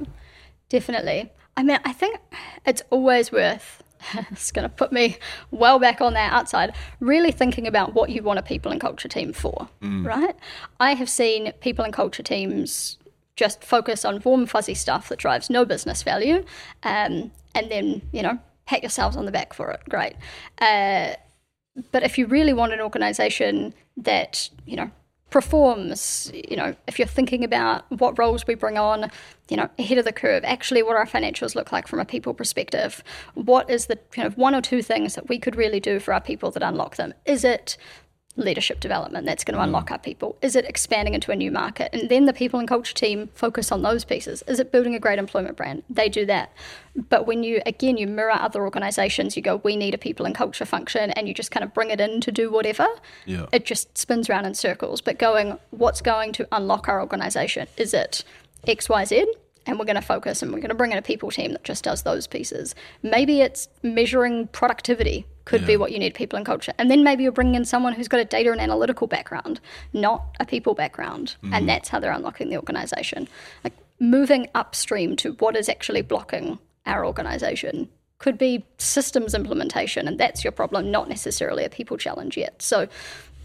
[0.69, 1.31] definitely.
[1.57, 2.19] I mean, I think
[2.65, 3.81] it's always worth.
[4.31, 5.17] It's going to put me
[5.51, 6.73] well back on that outside.
[6.99, 10.35] Really thinking about what you want a people and culture team for, right?
[10.79, 12.97] I have seen people and culture teams
[13.35, 16.43] just focus on warm, fuzzy stuff that drives no business value,
[16.83, 19.81] um, and then you know pat yourselves on the back for it.
[19.89, 20.15] Great.
[20.59, 21.13] Uh,
[21.91, 24.91] but if you really want an organization that you know
[25.33, 29.09] performs you know if you're thinking about what roles we bring on
[29.49, 32.35] you know ahead of the curve actually what our financials look like from a people
[32.35, 35.99] perspective what is the kind of one or two things that we could really do
[35.99, 37.77] for our people that unlock them is it
[38.35, 39.65] leadership development that's going to mm.
[39.65, 40.37] unlock our people?
[40.41, 41.89] Is it expanding into a new market?
[41.93, 44.43] And then the people and culture team focus on those pieces.
[44.47, 45.83] Is it building a great employment brand?
[45.89, 46.51] They do that.
[47.09, 50.35] But when you, again, you mirror other organizations, you go, we need a people and
[50.35, 52.87] culture function, and you just kind of bring it in to do whatever,
[53.25, 53.45] Yeah.
[53.51, 55.01] it just spins around in circles.
[55.01, 57.67] But going, what's going to unlock our organization?
[57.77, 58.23] Is it
[58.67, 59.25] XYZ?
[59.65, 61.63] And we're going to focus and we're going to bring in a people team that
[61.63, 62.75] just does those pieces.
[63.01, 66.73] Maybe it's measuring productivity, could be what you need people and culture.
[66.77, 69.59] And then maybe you're bringing in someone who's got a data and analytical background,
[69.91, 71.35] not a people background.
[71.43, 71.65] And mm-hmm.
[71.65, 73.27] that's how they're unlocking the organization.
[73.63, 80.07] Like moving upstream to what is actually blocking our organization could be systems implementation.
[80.07, 82.61] And that's your problem, not necessarily a people challenge yet.
[82.61, 82.87] So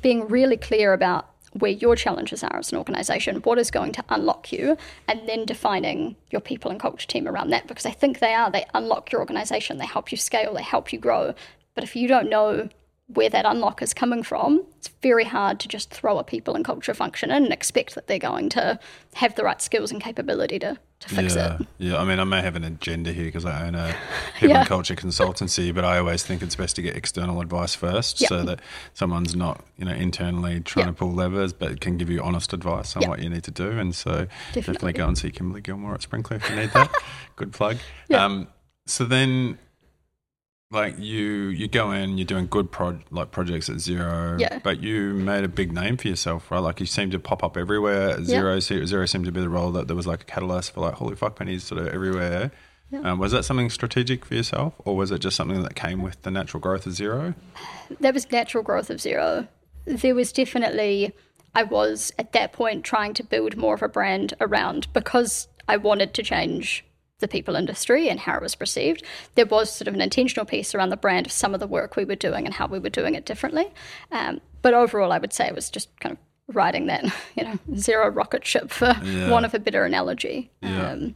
[0.02, 4.04] being really clear about where your challenges are as an organization, what is going to
[4.10, 4.76] unlock you,
[5.08, 8.50] and then defining your people and culture team around that because I think they are.
[8.50, 11.34] They unlock your organization, they help you scale, they help you grow.
[11.78, 12.68] But if you don't know
[13.06, 16.64] where that unlock is coming from, it's very hard to just throw a people and
[16.64, 18.80] culture function in and expect that they're going to
[19.14, 21.66] have the right skills and capability to, to fix yeah, it.
[21.78, 21.98] yeah.
[21.98, 23.94] I mean, I may have an agenda here because I own a
[24.34, 24.58] people Yeah.
[24.58, 28.26] and culture consultancy, but I always think it's best to get external advice first, Yeah.
[28.26, 28.58] so that
[28.94, 30.90] someone's not, you know, internally trying Yeah.
[30.90, 33.08] to pull levers, but can give you honest advice on Yeah.
[33.08, 33.70] what you need to do.
[33.70, 34.10] And so,
[34.52, 34.92] definitely, Definitely.
[34.94, 36.90] go and see Kimberly Gilmore at Sprinkler if you need that.
[37.36, 37.76] Good plug.
[38.12, 38.48] Um,
[38.86, 39.58] so then.
[40.70, 44.58] Like you, you go in, you're doing good pro- like projects at Xero, Yeah.
[44.62, 46.58] but you made a big name for yourself, right?
[46.58, 48.62] Like you seem to pop up everywhere at Xero.
[48.62, 50.94] So Xero seemed to be the role that there was like a catalyst for like,
[50.94, 52.50] holy fuck, Pene's sort of everywhere.
[53.02, 56.20] Um, was that something strategic for yourself, or was it just something that came with
[56.22, 57.34] the natural growth of Xero?
[58.00, 59.48] that was natural growth of Xero.
[59.86, 61.14] There was definitely,
[61.54, 65.76] I was at that point trying to build more of a brand around because I
[65.78, 66.84] wanted to change
[67.20, 69.02] the people industry and how it was perceived.
[69.34, 71.96] There was sort of an intentional piece around the brand of some of the work
[71.96, 73.66] we were doing and how we were doing it differently.
[74.12, 77.04] Um, but overall, I would say it was just kind of riding that,
[77.36, 79.30] you know, Xero rocket ship for Yeah.
[79.30, 80.50] want of a better analogy.
[80.62, 80.90] Yeah.
[80.92, 81.14] Um,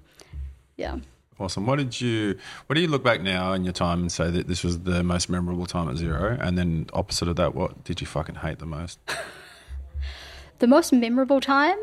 [0.76, 0.98] yeah.
[1.40, 1.66] Awesome.
[1.66, 2.38] What did you?
[2.66, 5.02] What do you look back now in your time and say that this was the
[5.02, 6.38] most memorable time at Xero?
[6.40, 9.00] And then opposite of that, what did you fucking hate the most?
[10.58, 11.76] the most memorable time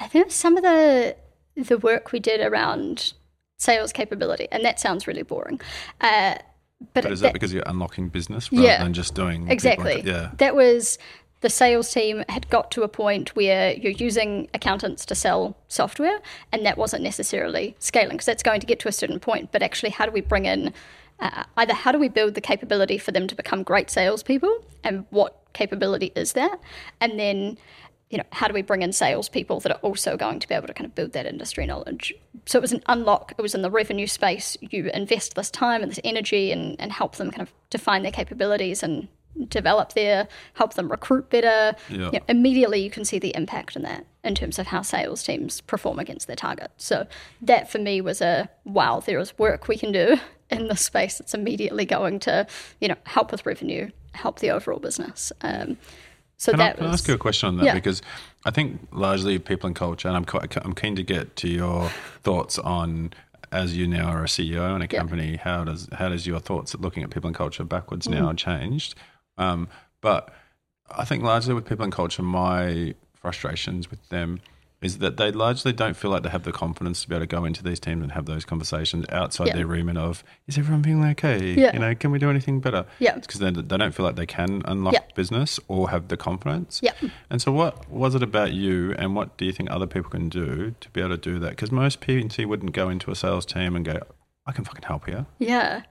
[0.00, 1.14] i think some of the
[1.56, 3.12] the work we did around
[3.58, 5.60] sales capability and that sounds really boring
[6.00, 6.34] uh,
[6.94, 8.82] but, But is that- that because you're unlocking business rather Yeah.
[8.82, 10.30] than just doing people- exactly Yeah.
[10.38, 10.98] that was
[11.42, 16.20] the sales team had got to a point where you're using accountants to sell software
[16.52, 19.62] and that wasn't necessarily scaling because that's going to get to a certain point but
[19.62, 20.72] actually how do we bring in
[21.20, 25.04] uh, either how do we build the capability for them to become great salespeople and
[25.10, 26.58] what capability is that
[27.00, 27.56] and then
[28.12, 30.68] you know how do we bring in salespeople that are also going to be able
[30.68, 32.14] to kind of build that industry knowledge?
[32.46, 33.32] So it was an unlock.
[33.36, 34.56] It was in the revenue space.
[34.60, 38.12] You invest this time and this energy and, and help them kind of define their
[38.12, 39.08] capabilities and
[39.48, 41.76] develop their help them recruit better.
[41.88, 41.96] Yeah.
[41.96, 45.22] You know, immediately you can see the impact in that in terms of how sales
[45.22, 47.06] teams perform against their target so
[47.40, 50.16] that for me was a wow there is work we can do
[50.50, 52.46] in this space that's immediately going to
[52.78, 55.32] you know help with revenue help the overall business.
[55.40, 55.76] Um,
[56.42, 57.66] so Can, I, that can I ask you a question on that?
[57.66, 57.74] Yeah.
[57.74, 58.02] Because
[58.44, 61.88] I think largely people in culture, and I'm quite, I'm keen to get to your
[62.24, 63.12] thoughts on
[63.52, 65.36] as you now are a CEO in a company.
[65.36, 68.14] How does how does your thoughts at looking at people and culture backwards Mm.
[68.14, 68.96] now changed?
[69.38, 69.68] Um,
[70.00, 70.34] but
[70.90, 74.40] I think largely with people and culture, my frustrations with them
[74.82, 77.26] is that they largely don't feel like they have the confidence to be able to
[77.26, 79.54] go into these teams and have those conversations outside Yeah.
[79.56, 81.54] their remit of is everyone feeling okay?
[81.54, 81.72] Yeah.
[81.72, 82.84] You know, can we do anything better?
[82.98, 83.14] Yeah.
[83.18, 85.00] because they, they don't feel like they can unlock Yeah.
[85.14, 86.80] business or have the confidence.
[86.82, 86.92] Yeah.
[87.30, 90.28] And so, what was it about you, and what do you think other people can
[90.28, 91.50] do to be able to do that?
[91.50, 94.00] Because most P&C wouldn't go into a sales team and go,
[94.46, 95.82] "I can fucking help here." Yeah.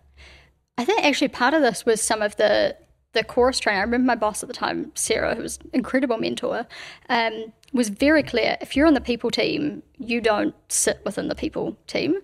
[0.77, 2.75] I think actually part of this was some of the
[3.13, 3.79] the chorus training.
[3.79, 6.65] I remember my boss at the time, Sarah, who was an incredible mentor,
[7.09, 8.57] um, was very clear.
[8.61, 12.15] If you're on the people team, you don't sit within the people team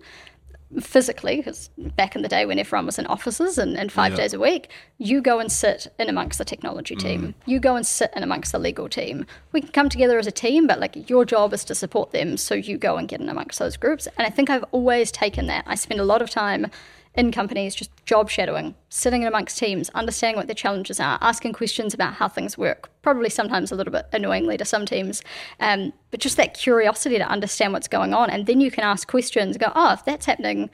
[0.80, 4.34] physically, because back in the day when everyone was in offices and, and five days
[4.34, 7.34] a week, you go and sit in amongst the technology team.
[7.46, 9.24] You go and sit in amongst the legal team.
[9.52, 12.36] We can come together as a team, but like your job is to support them.
[12.36, 14.06] So you go and get in amongst those groups.
[14.18, 15.64] And I think I've always taken that.
[15.66, 16.66] I spend a lot of time
[17.14, 21.52] in companies just job shadowing, sitting in amongst teams, understanding what their challenges are, asking
[21.52, 25.22] questions about how things work, probably sometimes a little bit annoyingly to some teams,
[25.60, 28.30] um, but just that curiosity to understand what's going on.
[28.30, 30.70] And then you can ask questions, go, oh, if that's happening,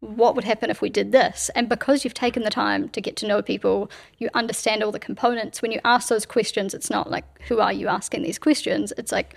[0.00, 1.50] what would happen if we did this?
[1.56, 5.00] And because you've taken the time to get to know people, you understand all the
[5.00, 5.60] components.
[5.60, 8.92] When you ask those questions, it's not like, who are you asking these questions?
[8.96, 9.34] It's like,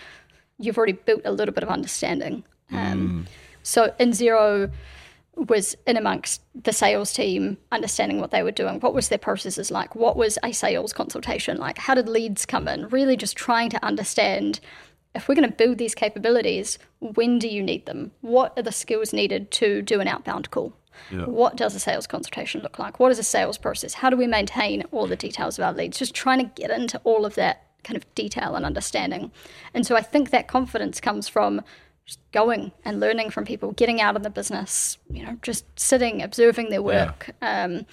[0.59, 2.43] you've already built a little bit of understanding.
[2.71, 3.25] Um,
[3.63, 4.71] So in Xero
[5.35, 8.79] was in amongst the sales team, understanding what they were doing.
[8.79, 9.95] What was their processes like?
[9.95, 11.77] What was a sales consultation like?
[11.77, 12.89] How did leads come in?
[12.89, 14.59] Really just trying to understand
[15.13, 18.11] if we're going to build these capabilities, when do you need them?
[18.21, 20.73] What are the skills needed to do an outbound call?
[21.09, 21.25] Yeah.
[21.25, 22.99] What does a sales consultation look like?
[22.99, 23.95] What is a sales process?
[23.95, 25.99] How do we maintain all the details of our leads?
[25.99, 29.31] Just trying to get into all of that kind of detail and understanding.
[29.73, 31.61] And so I think that confidence comes from
[32.11, 36.21] just going and learning from people, getting out in the business, you know, just sitting,
[36.21, 37.29] observing their work.
[37.41, 37.85] Um,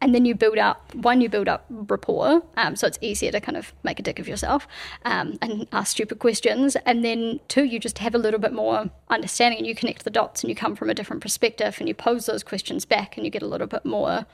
[0.00, 2.42] and then you build up, one, you build up rapport.
[2.56, 4.66] Um, so it's easier to kind of make a dick of yourself
[5.04, 6.74] um, and ask stupid questions.
[6.86, 10.10] And then two, you just have a little bit more understanding and you connect the
[10.10, 13.26] dots and you come from a different perspective and you pose those questions back and
[13.26, 14.24] you get a little bit more,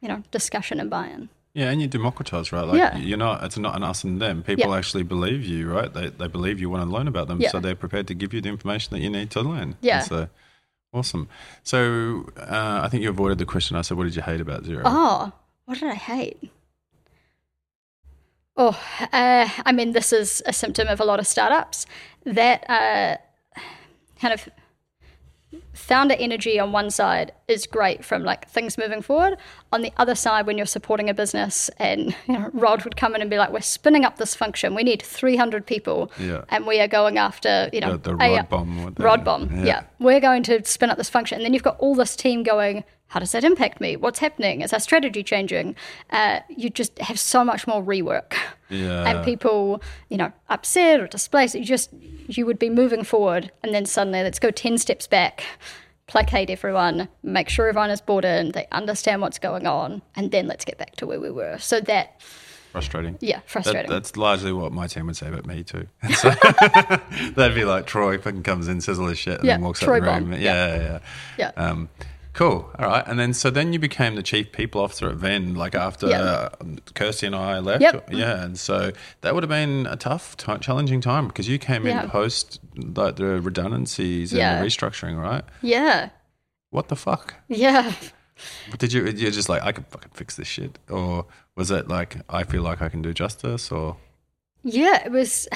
[0.00, 1.28] you know, discussion and buy in.
[1.58, 2.66] Yeah, and you democratize, right?
[2.70, 2.96] Like Yeah.
[3.08, 4.42] you're not it's not an us and them.
[4.42, 4.78] People Yeah.
[4.78, 5.92] actually believe you, right?
[5.92, 7.50] They they believe you want to learn about them, Yeah.
[7.50, 9.68] so they're prepared to give you the information that you need to learn.
[9.80, 9.98] Yeah.
[9.98, 10.28] And so
[10.98, 11.24] awesome.
[11.64, 11.78] So
[12.38, 13.76] uh, I think you avoided the question.
[13.76, 14.82] I said, "What did you hate about Xero?
[14.84, 15.32] Oh,
[15.66, 16.38] what did I hate?
[18.56, 18.76] Oh,
[19.12, 21.86] uh, I mean, this is a symptom of a lot of startups
[22.24, 23.16] that uh,
[24.20, 24.48] kind of
[25.72, 29.38] founder energy on one side is great from like things moving forward.
[29.72, 33.14] On the other side, when you're supporting a business and you know, Rod would come
[33.14, 34.74] in and be like, "We're spinning up this function.
[34.74, 36.44] We need 300 people, Yeah.
[36.50, 38.94] and we are going after you know The, the a- rod bomb.
[38.98, 39.64] Rod bomb.
[39.64, 39.82] Yeah.
[39.98, 41.36] We're going to spin up this function.
[41.36, 43.96] And then you've got all this team going, how does that impact me?
[43.96, 44.60] What's happening?
[44.60, 45.74] Is our strategy changing?
[46.10, 48.34] Uh, you just have so much more rework.
[48.68, 49.04] Yeah.
[49.08, 51.54] And people, you know, upset or displaced.
[51.54, 51.90] You just,
[52.26, 53.50] you would be moving forward.
[53.62, 55.42] And then suddenly, let's go 10 steps back,
[56.06, 60.02] placate everyone, make sure everyone is bought in, they understand what's going on.
[60.14, 61.56] And then let's get back to where we were.
[61.58, 62.20] So that,
[62.72, 63.16] Frustrating.
[63.22, 63.90] yeah, That, frustrating.
[63.90, 65.86] that's largely what my team would say about me too.
[66.14, 66.28] So
[67.36, 69.80] that'd be like Troy fucking comes in, says all his shit, and Yeah, then walks
[69.80, 70.30] Troy out the room.
[70.30, 70.32] bomb.
[70.40, 70.98] Yeah, yeah, yeah.
[71.38, 71.52] yeah.
[71.56, 71.88] Um,
[72.38, 72.70] cool.
[72.78, 73.04] All right.
[73.06, 76.20] And then so then you became the chief people officer at Vend, like after Yeah.
[76.22, 76.48] uh,
[76.94, 77.82] Kirsty and I left.
[77.82, 78.10] Yep.
[78.12, 78.42] Yeah.
[78.44, 82.04] And so that would have been a tough, ti challenging time because you came Yeah.
[82.04, 84.60] in post like the redundancies and Yeah.
[84.60, 85.44] the restructuring, right?
[85.62, 86.10] yeah.
[86.70, 87.34] What the fuck?
[87.48, 87.92] Yeah.
[88.78, 89.04] Did you?
[89.06, 92.62] You're just like I can fucking fix this shit, or was it like I feel
[92.62, 93.96] like I can do justice, or
[94.62, 95.48] Yeah, it was.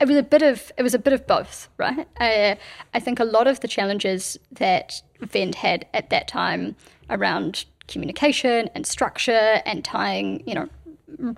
[0.00, 0.70] It was a bit of.
[0.76, 2.06] It was a bit of both, right?
[2.20, 2.54] Uh,
[2.94, 6.76] I think a lot of the challenges that Vend had at that time
[7.10, 10.68] around communication and structure and tying, you know,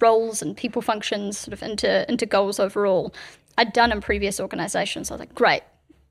[0.01, 3.15] roles and people functions sort of into into goals overall,
[3.57, 5.11] I'd done in previous organisations.
[5.11, 5.63] I was like, great.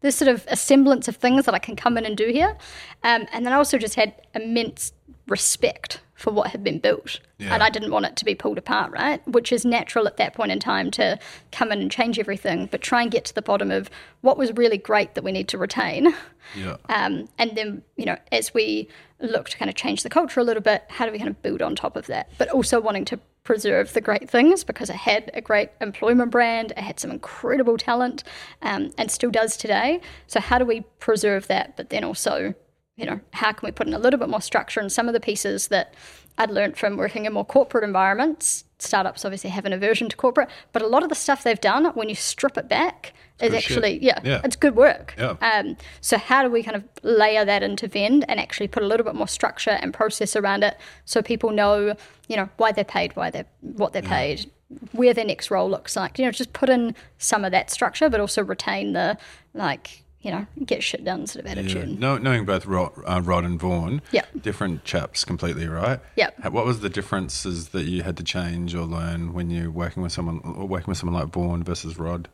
[0.02, 2.58] There's sort of a semblance of things that I can come in and do here,
[3.04, 4.94] um, and then I also just had immense
[5.30, 7.54] respect for what had been built, Yeah.
[7.54, 9.26] and I didn't want it to be pulled apart, right?
[9.26, 11.18] Which is natural at that point in time to
[11.54, 13.90] come in and change everything, but try and get to the bottom of
[14.20, 16.14] what was really great that we need to retain.
[16.56, 18.90] yeah, Um, and then, you know, as we
[19.22, 21.42] look to kind of change the culture a little bit, how do we kind of
[21.42, 22.30] build on top of that?
[22.38, 26.72] But also wanting to preserve the great things because it had a great employment brand,
[26.72, 28.24] it had some incredible talent,
[28.62, 30.02] um, and still does today.
[30.28, 32.54] So, how do we preserve that, but then also
[33.00, 35.14] you know, how can we put in a little bit more structure in some of
[35.14, 35.94] the pieces that
[36.38, 38.64] I'd learned from working in more corporate environments.
[38.78, 41.86] Startups obviously have an aversion to corporate, but a lot of the stuff they've done,
[41.96, 44.42] when you strip it back, is actually, yeah, Yeah.
[44.44, 45.16] it's good work.
[45.18, 45.36] Yeah.
[45.42, 48.86] Um, so how do we kind of layer that into Vend and actually put a
[48.86, 51.96] little bit more structure and process around it so people know,
[52.28, 54.50] you know, why they're paid, why they're what they're paid,
[54.94, 56.20] where their next role looks like.
[56.20, 59.18] You know, just put in some of that structure, but also retain the
[59.54, 61.60] like you know get shit done sort of Yeah.
[61.60, 62.00] attitude.
[62.00, 64.28] Knowing both Rod, uh, Rod and Vaughan, Yep.
[64.42, 66.00] different chaps completely, right?
[66.18, 66.44] Yep.
[66.44, 70.04] Ha- What was the differences that you had to change or learn when you're working
[70.04, 72.28] with someone or working with someone like Vaughan versus Rod?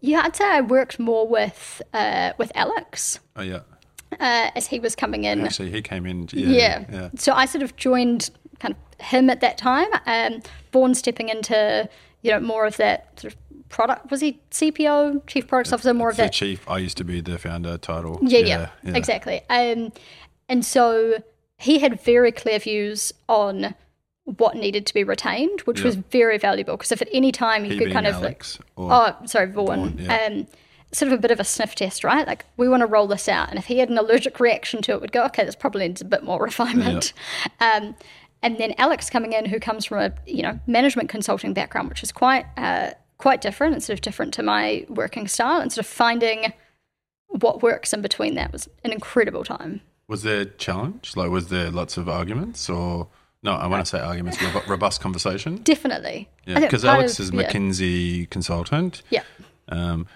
[0.00, 3.60] Yeah, I'd say I worked more with uh, with Alex Oh yeah,
[4.20, 5.40] uh, as he was coming in.
[5.44, 6.28] actually he came in.
[6.32, 6.84] Yeah, yeah.
[6.92, 7.08] yeah.
[7.16, 9.88] So I sort of joined kind of him at that time.
[10.06, 10.42] Um,
[10.72, 11.88] Vaughan stepping into
[12.22, 13.38] you know more of that sort of
[13.68, 14.10] product.
[14.10, 15.92] Was he CPO, Chief Products Officer?
[15.94, 16.32] More of The that.
[16.32, 16.68] chief.
[16.68, 18.18] I used to be the founder title.
[18.22, 19.40] Yeah, yeah, exactly.
[19.50, 19.92] Um,
[20.48, 21.22] and so
[21.58, 23.74] he had very clear views on
[24.24, 27.72] what needed to be retained, which was very valuable because if at any time you
[27.72, 28.44] He could kind of like,
[28.76, 29.90] or Oh, sorry, Vaughan.
[29.96, 30.26] Vaughan, yeah.
[30.26, 30.46] um,
[30.92, 32.26] sort of a bit of a sniff test, right?
[32.26, 33.50] Like, we want to roll this out.
[33.50, 36.00] And if he had an allergic reaction to it, we'd go, okay, this probably needs
[36.00, 37.12] a bit more refinement.
[37.60, 37.94] Um,
[38.42, 42.02] and then Alex coming in, who comes from a you know management consulting background, which
[42.02, 45.84] is quite uh, quite different and sort of different to my working style, and sort
[45.86, 46.52] of finding
[47.28, 49.80] what works in between that was an incredible time.
[50.08, 51.16] was there challenge?
[51.16, 53.08] Like, was there lots of arguments or?
[53.42, 55.58] No, I want to say arguments, robust conversation.
[55.58, 56.28] Definitely.
[56.46, 57.42] Yeah, because Alex of- is yeah.
[57.48, 59.02] McKinsey consultant.
[59.10, 59.22] Yeah.
[59.68, 60.06] Um,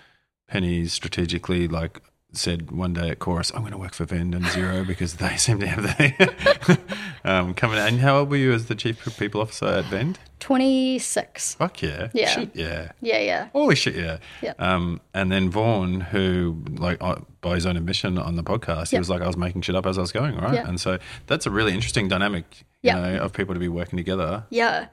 [0.48, 2.00] Pene strategically like
[2.32, 5.36] said one day at Chorus, "I'm going to work for Vend and Xero because they
[5.38, 6.78] seem to have the
[7.24, 10.18] um, coming." And how old were you as the chief people officer at Vend?
[10.40, 11.54] 26.
[11.54, 12.28] Fuck yeah, Yeah.
[12.30, 12.92] Shit, yeah.
[13.00, 13.48] Yeah, yeah.
[13.52, 14.18] Holy shit, yeah.
[14.42, 14.54] Yeah.
[14.58, 18.96] Um, and then Vaughan, who, like, uh, by his own admission on the podcast, he
[18.96, 19.00] Yeah.
[19.00, 20.54] was like, I was making shit up as I was going, right?
[20.54, 20.66] Yeah.
[20.68, 24.44] And so that's a really interesting dynamic, you know, of people to be working together.
[24.50, 24.86] Yeah.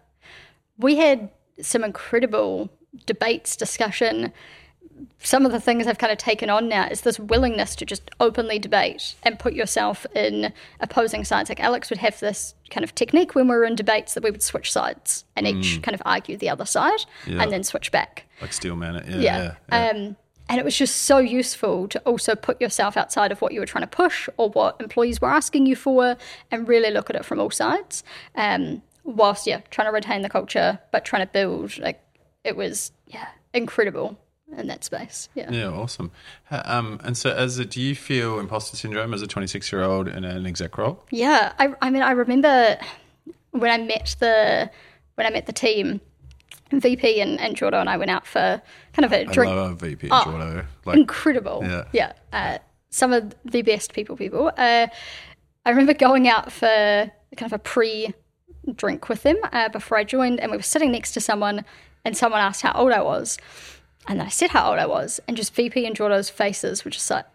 [0.77, 1.29] We had
[1.61, 2.69] some incredible
[3.05, 4.31] debates, discussion.
[5.19, 8.09] Some of the things I've kind of taken on now is this willingness to just
[8.19, 11.49] openly debate and put yourself in opposing sides.
[11.49, 14.31] Like Alex would have this kind of technique when we were in debates that we
[14.31, 17.41] would switch sides and each kind of argue the other side Yeah.
[17.41, 18.25] and then switch back.
[18.41, 18.95] Like Steelman.
[18.95, 19.01] Yeah.
[19.07, 19.19] Yeah.
[19.19, 19.89] yeah, yeah.
[19.89, 20.15] Um,
[20.49, 23.65] and it was just so useful to also put yourself outside of what you were
[23.65, 26.15] trying to push or what employees were asking you for
[26.51, 28.03] and really look at it from all sides.
[28.35, 32.01] Um, whilst, yeah, trying to retain the culture, but trying to build, like,
[32.45, 34.17] it was, yeah, incredible
[34.55, 35.29] in that space.
[35.35, 35.51] Yeah.
[35.51, 36.11] Yeah, awesome.
[36.51, 40.07] Um, and so, as a, do you feel imposter syndrome as a 26 year old
[40.07, 41.03] in an exec role?
[41.11, 42.77] Yeah, I, I mean, I remember
[43.51, 44.69] when I met the
[45.15, 45.99] when I met the team,
[46.71, 48.61] VP and, and Jordo and I went out for
[48.93, 49.53] kind of a drink.
[49.53, 50.65] love VP Oh, Jordo.
[50.85, 51.61] Like, incredible.
[51.63, 51.83] Yeah.
[51.91, 52.13] yeah.
[52.31, 52.57] Uh,
[52.89, 54.15] some of the best people.
[54.15, 54.51] People.
[54.57, 54.87] Uh,
[55.65, 56.67] I remember going out for
[57.35, 58.13] kind of a pre
[58.75, 61.65] drink with them uh, before I joined, and we were sitting next to someone,
[62.05, 63.37] and someone asked how old I was,
[64.07, 66.91] and then I said how old I was, and just VP and Jordo's faces were
[66.91, 67.25] just like,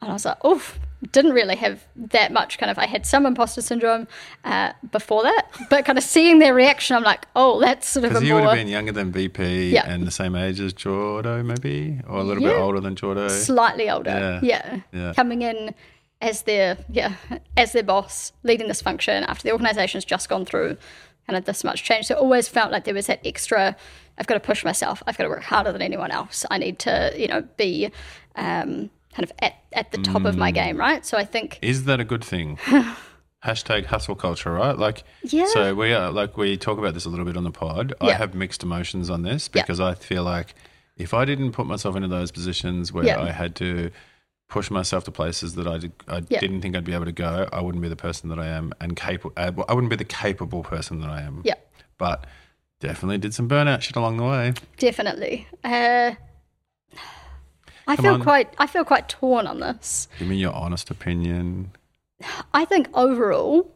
[0.00, 0.78] and I was like, oof.
[1.12, 2.78] Didn't really have that much kind of.
[2.78, 4.08] I had some imposter syndrome
[4.44, 8.12] uh, before that, but kind of seeing their reaction, I'm like, oh, that's sort of
[8.12, 9.84] a because you more would have been younger than VP Yeah.
[9.86, 13.30] and the same age as Jordo, maybe, or a little bit older than Jordo.
[13.30, 14.10] slightly older.
[14.10, 14.40] Yeah.
[14.42, 14.80] Yeah.
[14.90, 15.12] Yeah.
[15.12, 15.74] Coming in
[16.22, 17.12] as their yeah,
[17.58, 20.78] as their boss, leading this function after the organization's just gone through
[21.26, 22.06] kind of this much change.
[22.06, 23.76] So it always felt like there was that extra
[24.18, 25.02] I've got to push myself.
[25.06, 26.44] I've got to work harder than anyone else.
[26.50, 27.86] I need to, you know, be
[28.36, 30.28] um, kind of at, at the top Mm.
[30.28, 31.04] of my game, right?
[31.04, 32.58] So I think Is that a good thing?
[33.44, 34.76] Hashtag hustle culture, right?
[34.76, 35.46] Like, Yeah.
[35.52, 37.94] so we are like we talk about this a little bit on the pod.
[38.00, 39.62] I have mixed emotions on this Yeah.
[39.62, 40.54] because I feel like
[40.96, 43.20] if I didn't put myself into those positions where Yeah.
[43.20, 43.90] I had to
[44.48, 46.40] push myself to places that I, did, I Yeah.
[46.40, 48.72] didn't think I'd be able to go, I wouldn't be the person that I am,
[48.80, 49.32] and capable.
[49.36, 51.42] I wouldn't be the capable person that I am.
[51.44, 51.54] yeah,
[51.98, 52.26] But
[52.80, 54.52] definitely did some burnout shit along the way.
[54.78, 55.46] definitely.
[55.64, 56.12] Uh,
[57.88, 58.22] I Come feel on.
[58.22, 60.08] quite I feel quite torn on this.
[60.18, 61.70] Give me your honest opinion.
[62.52, 63.70] I think overall,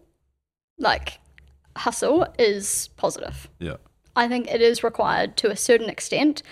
[0.78, 1.18] like
[1.76, 3.48] hustle is positive.
[3.58, 3.76] Yeah.
[4.16, 6.42] I think it is required to a certain extent,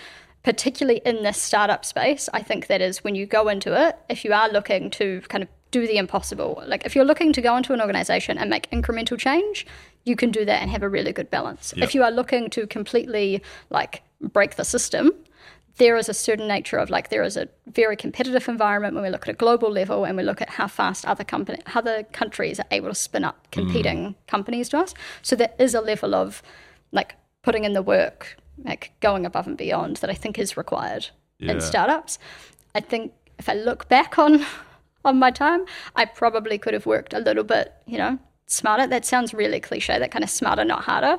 [0.43, 2.29] particularly in this startup space.
[2.33, 5.43] I think that is when you go into it, if you are looking to kind
[5.43, 8.69] of do the impossible, like if you're looking to go into an organization and make
[8.71, 9.67] incremental change,
[10.05, 11.73] you can do that and have a really good balance.
[11.75, 11.83] Yep.
[11.83, 15.11] If you are looking to completely like break the system,
[15.79, 19.09] there is a certain nature of like there is a very competitive environment when we
[19.09, 22.59] look at a global level and we look at how fast other company other countries
[22.59, 23.51] are able to spin up mm.
[23.51, 24.93] competing companies to us.
[25.21, 26.43] So there is a level of
[26.91, 31.07] like putting in the work, like going above and beyond that I think is required
[31.39, 31.53] Yeah.
[31.53, 32.19] in startups.
[32.75, 34.45] I think if I look back on
[35.05, 38.85] on my time, I probably could have worked a little bit, you know, smarter.
[38.87, 41.17] That sounds really cliche, that kind of smarter, not harder.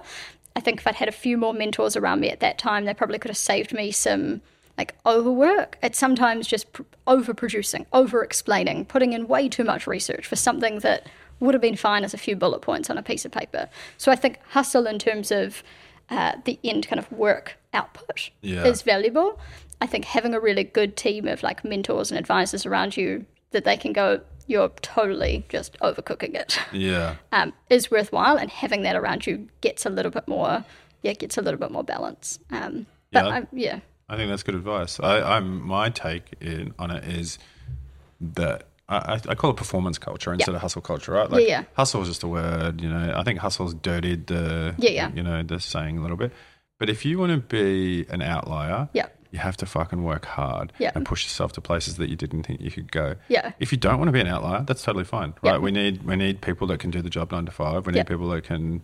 [0.56, 2.92] I think if I'd had a few more mentors around me at that time, they
[2.94, 4.42] probably could have saved me some
[4.76, 5.78] like overwork.
[5.82, 10.80] It's sometimes just pr- overproducing, over explaining, putting in way too much research for something
[10.80, 11.06] that
[11.38, 13.68] would have been fine as a few bullet points on a piece of paper.
[13.96, 15.62] So I think hustle in terms of
[16.10, 18.64] uh, the end kind of work output Yeah.
[18.66, 19.38] is valuable.
[19.80, 23.64] I think having a really good team of like mentors and advisors around you that
[23.64, 24.20] they can go,
[24.50, 27.16] you're totally just overcooking it, Yeah.
[27.32, 28.36] um, is worthwhile.
[28.36, 30.64] And having that around you gets a little bit more,
[31.02, 32.38] yeah, gets a little bit more balance.
[32.50, 33.30] Um, but Yeah.
[33.30, 34.98] I'm, yeah, I think that's good advice.
[35.00, 37.38] I, I'm my take in, on it is
[38.20, 41.30] that I, I- I call it performance culture instead of hustle culture, right?
[41.30, 41.64] Like yeah.
[41.74, 43.14] hustle is just a word, you know.
[43.16, 45.10] I think hustle's dirtied the Yeah, yeah.
[45.14, 46.32] you know the saying a little bit.
[46.78, 49.06] But if you want to be an outlier, Yeah.
[49.30, 50.90] You have to fucking work hard Yeah.
[50.94, 53.14] and push yourself to places that you didn't think you could go.
[53.28, 53.52] Yeah.
[53.60, 55.52] If you don't want to be an outlier, that's totally fine, right?
[55.52, 55.58] Yeah.
[55.58, 57.86] We need we need people that can do the job nine to five.
[57.86, 58.04] We need Yeah.
[58.04, 58.82] people that can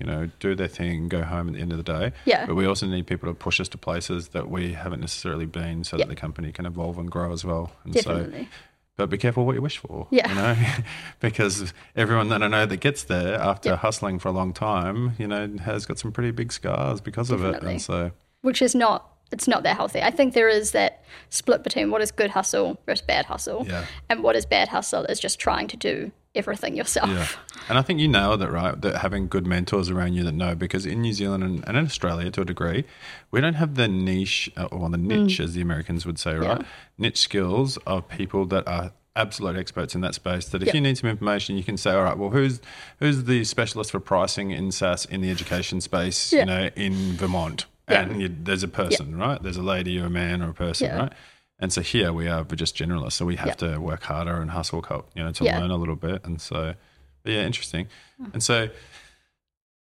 [0.00, 2.12] you know, do their thing, go home at the end of the day.
[2.24, 2.46] Yeah.
[2.46, 5.82] But we also need people to push us to places that we haven't necessarily been
[5.82, 7.72] so that the company can evolve and grow as well.
[7.82, 8.44] And definitely.
[8.44, 8.48] so
[8.96, 10.06] but be careful what you wish for.
[10.12, 10.28] Yeah.
[10.28, 10.56] You know,
[11.20, 13.76] because everyone that I know that gets there after Yeah.
[13.76, 17.40] hustling for a long time, you know, has got some pretty big scars because of
[17.42, 17.52] it.
[17.54, 17.72] Definitely.
[17.72, 18.10] And so,
[18.42, 20.00] which is not it's not that healthy.
[20.02, 23.84] I think there is that split between what is good hustle versus bad hustle, Yeah.
[24.08, 27.08] and what is bad hustle is just trying to do everything yourself.
[27.10, 27.26] yeah.
[27.68, 28.80] And I think you nailed it, right?
[28.80, 31.84] That having good mentors around you that know, because in New Zealand and, and in
[31.84, 32.84] Australia to a degree,
[33.30, 36.58] we don't have the niche, uh, or the niche, as the Americans would say, right?
[36.58, 36.62] Mm.
[36.62, 36.66] Yeah.
[36.98, 40.74] Niche skills of people that are absolute experts in that space that if Yep.
[40.76, 42.60] you need some information you can say all right well who's
[43.00, 46.40] who's the specialist for pricing in SaaS in the education space Yeah.
[46.40, 48.00] you know in Vermont Yeah.
[48.02, 50.86] and you, there's a person right there's a lady or a man or a person
[50.88, 50.98] Yeah.
[50.98, 51.12] right
[51.58, 53.54] and so here we are we're just generalists so we have Yeah.
[53.74, 54.84] to work harder and hustle
[55.14, 55.58] you know to Yeah.
[55.58, 56.74] learn a little bit and so
[57.22, 57.88] but yeah interesting
[58.32, 58.68] and so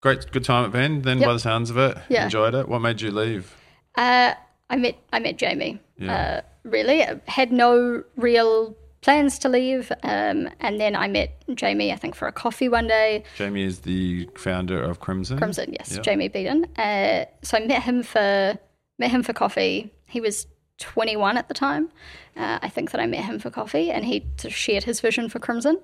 [0.02, 1.28] great good time at Vend then Yep.
[1.28, 2.26] by the sounds of it Yeah.
[2.26, 3.56] enjoyed it what made you leave
[3.98, 4.34] Uh,
[4.70, 5.80] I met I met Jamie.
[5.98, 6.16] Yeah.
[6.16, 8.76] Uh, really, I had no real
[9.06, 11.94] plans to leave, um, and then I met Jamie.
[11.94, 13.24] I think for a coffee one day.
[13.36, 16.02] Jamie is the founder of Crimson Crimson, yes, Yeah.
[16.02, 16.66] Jamie Beaton.
[16.76, 18.58] Uh, so I met him for
[18.98, 19.94] met him for coffee.
[20.08, 20.48] He was
[20.80, 21.90] 21 at the time.
[22.36, 25.02] Uh, I think that I met him for coffee, and he sort of shared his
[25.02, 25.78] vision for Crimson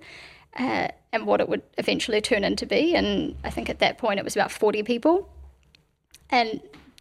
[0.59, 2.95] uh, and what it would eventually turn into be.
[2.95, 5.30] And I think at that point it was about 40 people.
[6.32, 6.59] And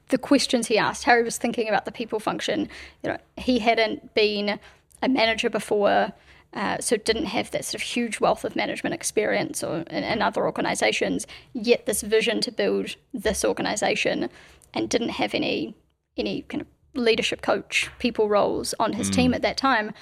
[0.09, 2.69] the questions he asked, Harry was thinking about the people function.
[3.03, 4.59] You know, he hadn't been
[5.03, 6.13] a manager before,
[6.53, 10.23] uh, so didn't have that sort of huge wealth of management experience or in, in
[10.23, 11.27] other organisations.
[11.53, 14.29] Yet this vision to build this organisation,
[14.75, 15.75] and didn't have any
[16.17, 19.93] any kind of leadership coach people roles on his team at that time.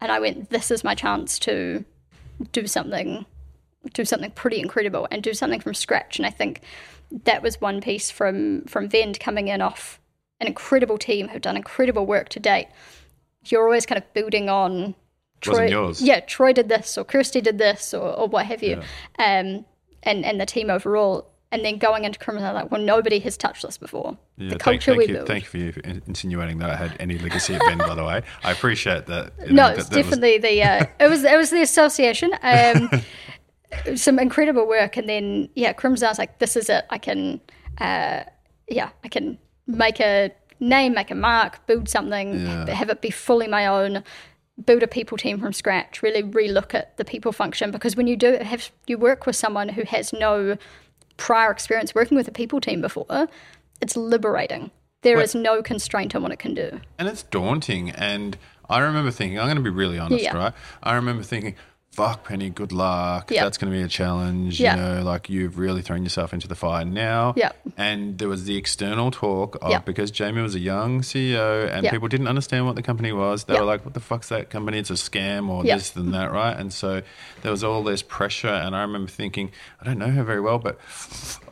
[0.00, 1.84] And I went, this is my chance to
[2.52, 3.24] do something
[3.92, 6.18] do something pretty incredible and do something from scratch.
[6.18, 6.62] And I think
[7.10, 10.00] that was one piece from from Vend coming in off
[10.40, 12.68] an incredible team who've done incredible work to date.
[13.46, 14.94] You're always kind of building on
[15.44, 16.00] yours.
[16.00, 18.80] Yeah, Troy did this or Kirsty did this or, or what have you.
[19.18, 19.64] Um
[20.02, 21.30] and, and the team overall.
[21.52, 24.18] And then going into Crimson like, well, nobody has touched this before.
[24.36, 25.28] Yeah, the thank, culture thank we you, build.
[25.28, 27.78] Thank you for you for insinuating that I had any legacy at Vend.
[27.78, 29.32] by the way, I appreciate that.
[29.46, 31.62] you no, know, it's that- that was- definitely the uh, it was it was the
[31.62, 32.32] association.
[32.42, 32.90] Um,
[33.96, 36.06] some incredible work, and then yeah, Crimson.
[36.06, 36.84] I was like, this is it.
[36.90, 37.40] I can,
[37.78, 38.24] uh,
[38.68, 39.38] yeah, I can
[39.68, 42.64] make a name, make a mark, build something, Yeah.
[42.66, 44.02] but have it be fully my own.
[44.64, 46.00] Build a people team from scratch.
[46.02, 49.68] Really relook at the people function because when you do have you work with someone
[49.70, 50.56] who has no
[51.16, 53.28] prior experience working with a people team before,
[53.80, 54.70] it's liberating.
[55.02, 56.80] There is no constraint on what it can do.
[56.98, 57.90] and it's daunting.
[57.90, 58.38] And
[58.70, 60.36] I remember thinking, I'm going to be really honest, Yeah.
[60.36, 60.52] right?
[60.82, 61.56] I remember thinking,
[61.94, 63.30] fuck, Pene, good luck.
[63.30, 63.44] Yeah.
[63.44, 64.58] That's going to be a challenge.
[64.60, 64.74] Yeah.
[64.76, 67.34] You know, like you've really thrown yourself into the fire now.
[67.36, 67.52] Yeah.
[67.76, 69.78] And there was the external talk of Yeah.
[69.78, 73.44] because Jamie was a young CEO and people didn't understand what the company was.
[73.44, 74.78] They were like, what the fuck's that company?
[74.78, 76.56] It's a scam or this and that, right?
[76.56, 77.02] And so
[77.42, 78.48] there was all this pressure.
[78.48, 80.78] And I remember thinking, I don't know her very well, but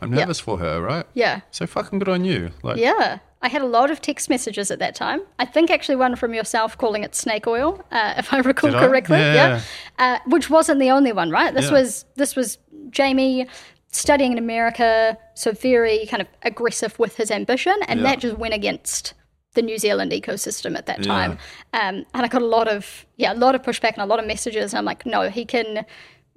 [0.01, 1.07] I'm nervous for her, right?
[1.15, 1.41] Yeah.
[1.51, 2.51] So fucking good on you.
[2.63, 3.19] Like, Yeah.
[3.43, 5.21] I had a lot of text messages at that time.
[5.39, 8.79] I think actually one from yourself calling it snake oil, uh, if I recall Did
[8.81, 8.87] I?
[8.87, 9.19] correctly.
[9.19, 9.61] Yeah.
[9.99, 11.53] Uh, which wasn't the only one, right?
[11.53, 11.73] This Yeah.
[11.79, 12.59] was this was
[12.91, 13.47] Jamie
[13.91, 18.07] studying in America, so very kind of aggressive with his ambition, and Yeah.
[18.07, 19.13] that just went against
[19.55, 21.13] the New Zealand ecosystem at that Yeah.
[21.13, 21.33] time.
[21.75, 24.19] Um, and I got a lot of yeah, a lot of pushback and a lot
[24.19, 25.85] of messages, and I'm like, no, he can,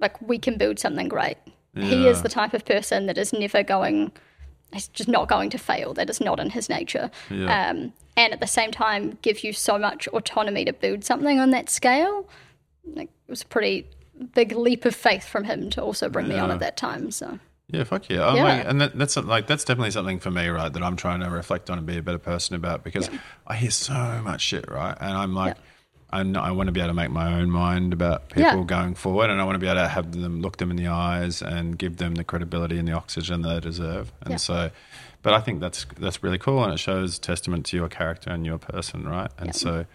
[0.00, 1.38] like, we can build something great.
[1.78, 4.12] He is the type of person that is never going
[4.72, 5.94] he's just not going to fail.
[5.94, 7.10] That is not in his nature.
[7.30, 7.70] Yeah.
[7.70, 11.50] Um, and at the same time, give you so much autonomy to build something on
[11.50, 12.28] that scale.
[12.94, 13.86] Like, it was a pretty
[14.34, 17.10] big leap of faith from him to also bring me on at that time.
[17.10, 17.38] So
[17.68, 18.34] Yeah, fuck yeah.
[18.34, 18.44] Yeah.
[18.44, 20.72] Like, and that, that's like that's definitely something for me, right?
[20.72, 23.10] That I'm trying to reflect on and be a better person about because
[23.46, 24.96] I hear so much shit, right?
[25.00, 25.56] And I'm like,
[26.10, 28.64] I, know, I want to be able to make my own mind about people Yeah.
[28.64, 30.86] going forward, and I want to be able to have them look them in the
[30.88, 34.12] eyes and give them the credibility and the oxygen they deserve.
[34.20, 34.36] And Yeah.
[34.36, 34.70] so,
[35.22, 38.46] but I think that's that's really cool, and it shows testament to your character and
[38.46, 39.30] your person, right?
[39.38, 39.52] And Yeah.
[39.52, 39.86] so.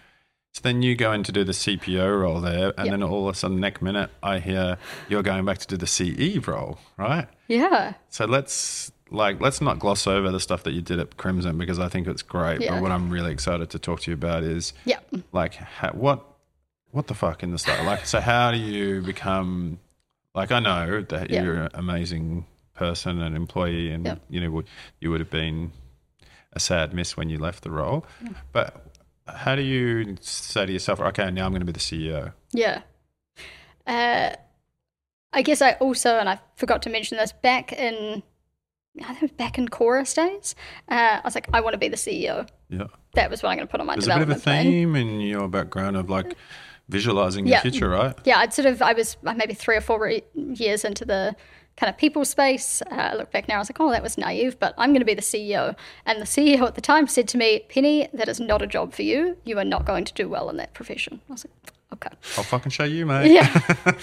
[0.54, 3.34] So then you go in to do the CPO role there, and then all of
[3.34, 4.76] a sudden, next minute, I hear
[5.08, 7.26] you're going back to do the CE role, right?
[7.48, 7.94] Yeah.
[8.10, 11.78] So let's like let's not gloss over the stuff that you did at Crimson because
[11.78, 12.60] I think it's great.
[12.60, 12.70] Yeah.
[12.74, 14.98] But what I'm really excited to talk to you about is Yeah.
[15.32, 16.24] like ha- what
[16.90, 17.84] what the fuck in the start.
[17.84, 19.78] Like, so how do you become
[20.34, 21.42] like I know that Yeah.
[21.42, 24.14] you're an amazing person and employee, and Yeah.
[24.28, 24.62] you know
[25.00, 25.72] you would have been
[26.52, 28.04] a sad miss when you left the role,
[28.52, 28.86] but.
[29.24, 32.32] How do you say to yourself, okay, now I'm going to be the CEO?
[32.52, 32.82] Yeah.
[33.86, 34.34] Uh,
[35.32, 38.24] I guess I also, and I forgot to mention this, back in,
[39.04, 40.54] I think back in Chorus days,
[40.90, 42.46] uh, I was like, I want to be the CEO.
[42.68, 42.84] Yeah.
[43.14, 44.42] That was what I'm going to put on my There's a bit of a development
[44.42, 44.64] plan.
[44.64, 46.34] theme in your background of like
[46.88, 47.62] visualizing your Yeah.
[47.62, 48.14] future, right?
[48.24, 51.34] Yeah, I'd sort of, I was uh, maybe three or four re- years into the
[51.78, 52.82] kind of people space.
[52.90, 55.00] Uh, I look back now, I was like, oh, that was naive, but I'm going
[55.00, 55.74] to be the CEO.
[56.04, 58.92] And the CEO at the time said to me, Pene, that is not a job
[58.92, 59.38] for you.
[59.44, 61.22] You are not going to do well in that profession.
[61.30, 62.10] I was like, okay.
[62.36, 63.30] I'll fucking show you, mate.
[63.32, 63.60] Yeah.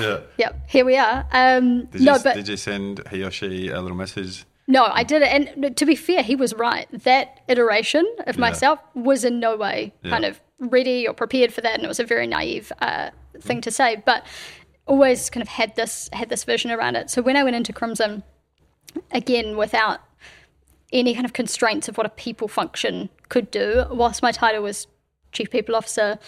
[0.00, 0.20] yeah.
[0.38, 1.26] Yep, here we are.
[1.32, 4.44] Um, Did no, you, but did you send he or she a little message?
[4.66, 5.28] No, I did it.
[5.56, 6.86] And to be fair, he was right.
[7.04, 8.40] That iteration of Yeah.
[8.40, 11.74] myself was in no way kind of ready or prepared for that.
[11.74, 14.26] And it was a very naive uh, thing to say, but
[14.86, 17.08] always kind of had this had this vision around it.
[17.10, 18.22] So when I went into Crimson,
[19.10, 20.00] again, without
[20.92, 24.86] any kind of constraints of what a people function could do, whilst my title was
[25.32, 26.18] chief people officer,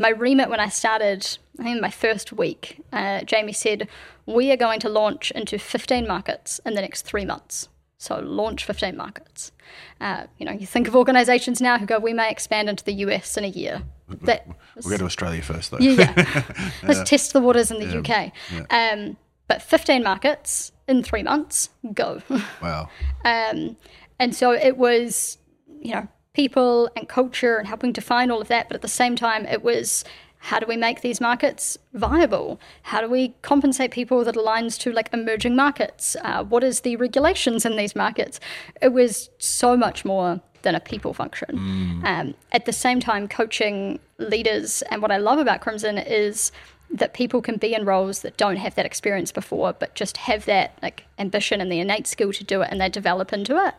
[0.00, 3.86] my remit when I started, I think in my first week, uh, Jamie said,
[4.26, 7.68] We are going to launch into 15 markets in the next three months.
[7.98, 9.52] So launch 15 markets.
[10.00, 12.94] Uh, you know, you think of organizations now who go, We may expand into the
[12.94, 13.82] US in a year.
[14.22, 14.44] That
[14.82, 15.78] We'll go to Australia first, though.
[15.78, 16.70] yeah, yeah.
[16.82, 18.32] Let's test the waters in the UK.
[18.70, 22.20] Um, but 15 markets in three months, go.
[22.62, 22.88] Wow.
[23.24, 23.76] Um,
[24.18, 25.38] and so it was,
[25.80, 28.68] you know, people and culture and helping define all of that.
[28.68, 30.04] But at the same time, it was
[30.42, 32.58] how do we make these markets viable?
[32.82, 36.16] How do we compensate people that aligns to like emerging markets?
[36.22, 38.40] Uh, what is the regulations in these markets?
[38.80, 42.02] It was so much more than a people function.
[42.06, 46.52] Um, at the same time, coaching leaders, and what I love about Crimson is
[46.92, 50.44] that people can be in roles that don't have that experience before, but just have
[50.46, 53.74] that like ambition and the innate skill to do it, and they develop into it.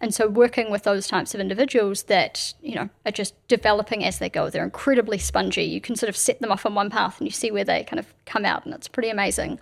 [0.00, 4.18] And so, working with those types of individuals that you know are just developing as
[4.18, 5.64] they go, they're incredibly spongy.
[5.64, 7.84] You can sort of set them off on one path, and you see where they
[7.84, 9.58] kind of come out, and it's pretty amazing.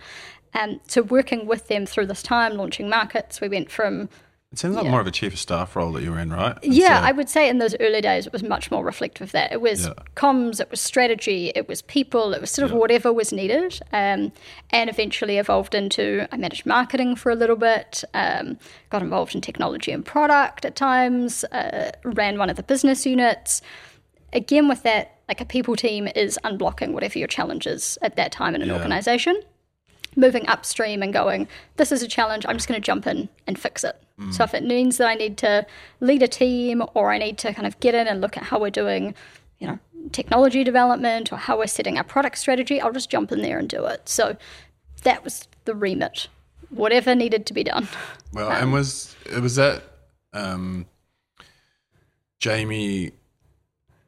[0.53, 4.07] Um, so, working with them through this time, launching markets, we went from
[4.53, 4.91] It seems like Yeah.
[4.91, 6.55] more of a chief of staff role that you were in, right?
[6.63, 9.23] And yeah, so- I would say in those early days it was much more reflective
[9.23, 9.51] of that.
[9.51, 9.93] It was Yeah.
[10.15, 12.77] comms, it was strategy, it was people, it was sort of Yeah.
[12.77, 14.31] whatever was needed, um,
[14.69, 18.59] and eventually evolved into I managed marketing for a little bit, um,
[18.91, 23.59] got involved in technology and product at times, uh, ran one of the business units.
[24.33, 28.31] Again, with that, like a people team is unblocking whatever your challenge is at that
[28.31, 29.41] time in an organization
[30.15, 31.47] moving upstream and going,
[31.77, 33.99] this is a challenge, I'm just going to jump in and fix it.
[34.31, 35.65] So if it means that I need to
[35.99, 38.59] lead a team or I need to kind of get in and look at how
[38.59, 39.15] we're doing,
[39.59, 39.79] you know,
[40.11, 43.67] technology development or how we're setting our product strategy, I'll just jump in there and
[43.67, 44.07] do it.
[44.07, 44.37] So
[45.01, 46.27] that was the remit.
[46.69, 47.87] Whatever needed to be done.
[48.31, 49.83] Well, and was it was that
[50.31, 50.85] um,
[52.39, 53.11] Jamie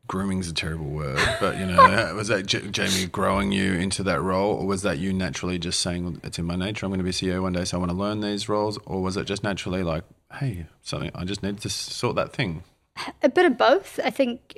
[0.08, 4.22] grooming's a terrible word, but you know, was that J- Jamie growing you into that
[4.22, 6.86] role, or was that you naturally just saying it's in my nature?
[6.86, 9.02] I'm going to be CEO one day, so I want to learn these roles, or
[9.02, 10.04] was it just naturally like,
[10.40, 12.64] hey, something I just need to sort that thing?
[13.24, 14.00] A bit of both.
[14.04, 14.58] I think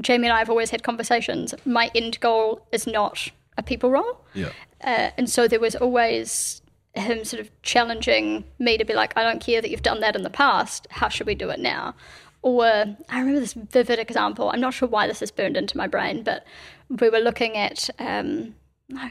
[0.00, 1.54] Jamie and I have always had conversations.
[1.64, 4.20] My end goal is not a people role.
[4.34, 4.50] Yeah,
[4.84, 6.62] Uh, and so there was always
[6.94, 10.16] him sort of challenging me to be like, I don't care that you've done that
[10.16, 10.86] in the past.
[10.90, 11.94] How should we do it now?
[12.42, 14.50] Or I remember this vivid example.
[14.50, 16.46] I'm not sure why this is burned into my brain, but
[16.88, 18.54] we were looking at, um,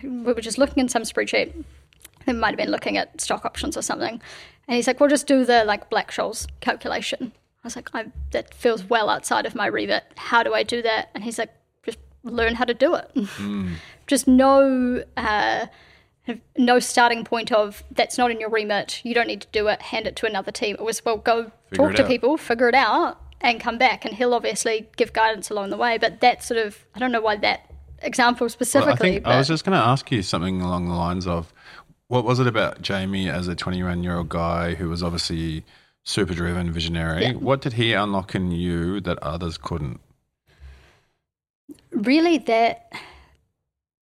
[0.03, 1.63] we were just looking in some spreadsheet.
[2.25, 4.21] It might have been looking at stock options or something.
[4.67, 7.31] And he's like, well, just do the like Black Scholes calculation.
[7.63, 10.03] I was like, I, that feels well outside of my remit.
[10.15, 11.09] How do I do that?
[11.13, 11.53] And he's like,
[11.83, 13.11] just learn how to do it.
[14.07, 15.67] just no uh,
[16.57, 19.01] no starting point of that's not in your remit.
[19.03, 19.81] You don't need to do it.
[19.81, 20.75] Hand it to another team.
[20.79, 22.07] It was well, go Figure talk to out.
[22.07, 24.05] people, figure it out, and come back.
[24.05, 25.97] And he'll obviously give guidance along the way.
[25.97, 28.93] But that sort of I don't know why that example Well, specifically.
[28.93, 31.53] I think but I was just going to ask you something along the lines of
[32.07, 35.63] what was it about Jamie as a 21 year old guy who was obviously
[36.03, 37.23] super driven, visionary?
[37.23, 37.33] Yeah.
[37.33, 39.99] What did he unlock in you that others couldn't?
[41.91, 42.91] really that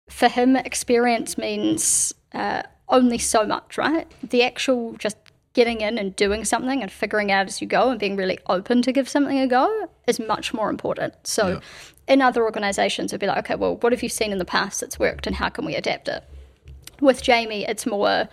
[0.09, 4.11] for him, experience means uh, only so much, right?
[4.23, 5.17] The actual just
[5.55, 8.83] getting in and doing something and figuring out as you go and being really open
[8.83, 11.15] to give something a go is much more important.
[11.25, 11.61] So, Yeah.
[12.15, 14.81] in other organizations, it'd be like, okay, well, what have you seen in the past
[14.81, 16.25] that's worked and how can we adapt it?
[17.01, 18.29] With Jamie, it's more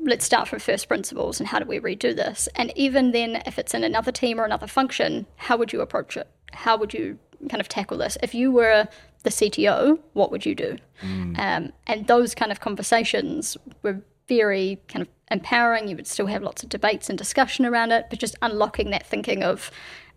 [0.00, 2.48] let's start from first principles and how do we redo this?
[2.54, 6.16] And even then, if it's in another team or another function, how would you approach
[6.16, 6.28] it?
[6.52, 8.16] How would you kind of tackle this?
[8.22, 8.86] If you were
[9.24, 10.76] the CTO, what would you do?
[11.02, 15.88] Um, and those kind of conversations were very kind of empowering.
[15.88, 19.06] You would still have lots of debates and discussion around it, but just unlocking that
[19.06, 19.70] thinking of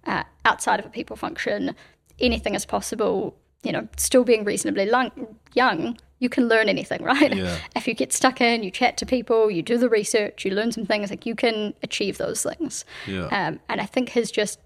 [0.06, 1.76] uh, outside of a people function,
[2.20, 3.36] anything is possible.
[3.64, 7.36] You know, still being reasonably lung- young, you can learn anything, right?
[7.36, 7.58] Yeah.
[7.76, 10.72] If you get stuck in, you chat to people, you do the research, you learn
[10.72, 12.86] some things, like you can achieve those things.
[13.08, 13.26] Yeah.
[13.26, 14.60] Um, and I think his just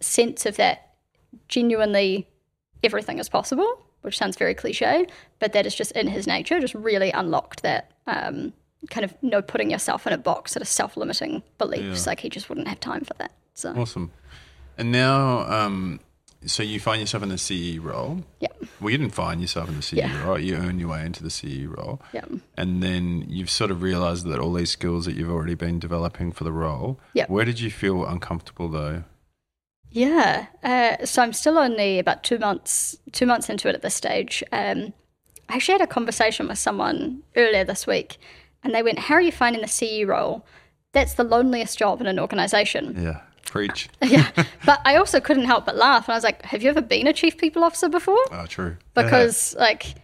[0.00, 0.94] sense of that
[1.48, 2.28] genuinely
[2.82, 5.06] everything is possible, which sounds very cliche,
[5.38, 8.52] but that is just in his nature, just really unlocked that um,
[8.90, 12.04] kind of no putting yourself in a box, sort of self limiting beliefs.
[12.06, 12.10] Yeah.
[12.10, 13.32] Like he just wouldn't have time for that.
[13.54, 14.12] So, Awesome.
[14.76, 15.98] And now, um,
[16.46, 18.22] so you find yourself in the CE role.
[18.38, 18.46] yeah,
[18.80, 20.24] Well, you didn't find yourself in the CE Yeah.
[20.24, 20.38] role.
[20.38, 22.00] You earned your way into the CE role.
[22.12, 22.24] yeah,
[22.56, 26.30] And then you've sort of realized that all these skills that you've already been developing
[26.30, 27.00] for the role.
[27.12, 27.26] Yeah.
[27.26, 29.02] Where did you feel uncomfortable though?
[29.90, 30.46] yeah.
[30.62, 34.44] Uh, so I'm still only about two months, two months into it at this stage.
[34.52, 34.92] Um,
[35.48, 38.18] I actually had a conversation with someone earlier this week,
[38.62, 40.44] and they went, "How are you finding the CE role?
[40.92, 43.20] That's the loneliest job in an organization." Yeah.
[43.46, 43.88] Preach.
[44.02, 44.30] yeah.
[44.66, 46.06] But I also couldn't help but laugh.
[46.06, 48.22] And I was like, have you ever been a chief people officer before?
[48.30, 48.76] Oh, true.
[48.94, 49.94] Because, like,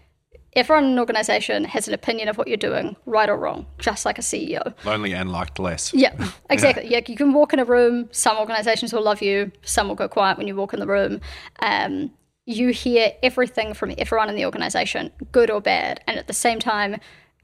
[0.55, 4.05] everyone in an organization has an opinion of what you're doing, right or wrong, just
[4.05, 4.75] like a CEO.
[4.85, 5.93] Lonely and liked less.
[6.05, 6.87] Yeah, exactly.
[6.89, 8.09] Yeah, you can walk in a room.
[8.13, 9.53] Some organizations will love you.
[9.63, 11.21] Some will go quiet when you walk in the room.
[11.61, 12.13] Um,
[12.47, 16.59] you hear everything from everyone in the organization, good or bad, and at the same
[16.59, 16.97] time,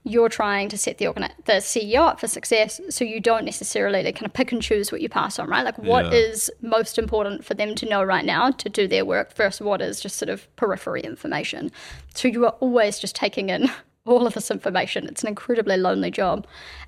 [0.04, 2.80] you're trying to set the organi- the CEO up for success.
[2.88, 5.62] So you don't necessarily like, kind of pick and choose what you pass on, right?
[5.64, 6.12] Like what Yeah.
[6.18, 9.82] is most important for them to know right now to do their work versus what
[9.82, 11.70] is just sort of periphery information.
[12.14, 13.70] So you are always just taking in
[14.06, 15.06] all of this information.
[15.06, 16.46] It's an incredibly lonely job.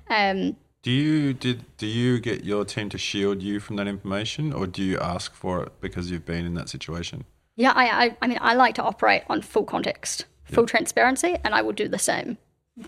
[0.09, 4.51] Um, Do you did do you get your team to shield you from that information,
[4.51, 7.25] or do you ask for it because you've been in that situation?
[7.55, 11.53] Yeah, I, I, I mean, I like to operate on full context, full transparency, and
[11.53, 12.37] I will do the same,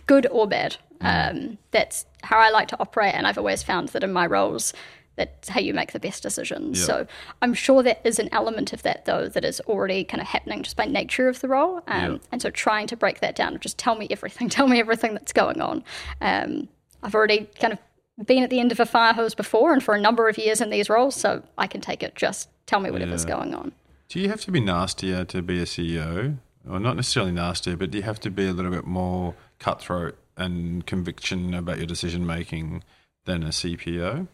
[0.07, 0.77] good or bad.
[1.01, 4.73] Um, that's how I like to operate, and I've always found that in my roles,
[5.15, 6.79] that's how you make the best decisions.
[6.79, 6.85] Yeah.
[6.85, 7.07] So
[7.41, 10.63] I'm sure there is an element of that, though, that is already kind of happening
[10.63, 11.77] just by nature of the role.
[11.87, 12.17] Um, Yeah.
[12.31, 15.31] And so trying to break that down, just tell me everything, tell me everything that's
[15.33, 15.83] going on.
[16.21, 16.67] Um,
[17.03, 17.79] I've already kind of
[18.25, 20.59] been at the end of a fire hose before, and for a number of years
[20.61, 22.15] in these roles, so I can take it.
[22.15, 23.35] Just tell me whatever's Yeah.
[23.35, 23.73] going on.
[24.09, 26.37] Do you have to be nastier to be a CEO?
[26.67, 29.35] Or not necessarily nastier, but do you have to be a little bit more
[29.65, 32.83] cutthroat and conviction about your decision making
[33.25, 34.27] than a CPO?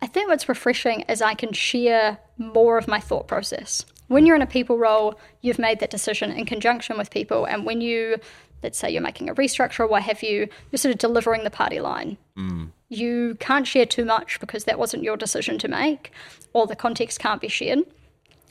[0.00, 3.86] I think what's refreshing is I can share more of my thought process.
[4.08, 7.44] When you're in a people role, you've made that decision in conjunction with people.
[7.44, 8.16] And when you,
[8.64, 11.50] let's say you're making a restructure or what have you, you're sort of delivering the
[11.50, 12.18] party line.
[12.36, 12.70] Mm.
[12.88, 16.10] You can't share too much because that wasn't your decision to make,
[16.54, 17.84] or the context can't be shared.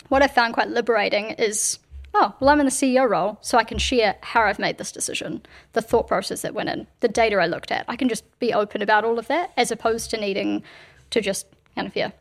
[0.07, 1.77] What I found quite liberating is
[2.13, 4.91] oh, well, I'm in the CEO role, so I can share how I've made this
[4.91, 5.41] decision,
[5.73, 7.85] the thought process that went in, the data I looked at.
[7.87, 10.63] I can just be open about all of that as opposed to needing
[11.11, 12.11] to just kind of, yeah,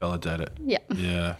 [0.00, 0.52] Validate it.
[0.64, 0.78] yeah.
[0.94, 1.36] Yeah.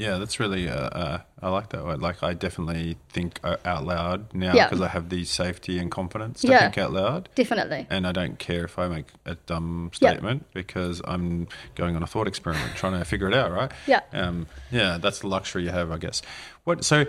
[0.00, 2.00] Yeah, that's really, uh, uh, I like that word.
[2.00, 4.66] Like, I definitely think uh, out loud now Yeah.
[4.66, 6.60] because I have the safety and confidence to Yeah.
[6.60, 7.28] think out loud.
[7.34, 7.86] Definitely.
[7.90, 12.06] And I don't care if I make a dumb statement because I'm going on a
[12.06, 13.70] thought experiment, trying to figure it out, right?
[13.86, 14.00] Yeah.
[14.14, 16.22] Um, yeah, that's the luxury you have, I guess.
[16.64, 16.82] What?
[16.82, 17.04] So,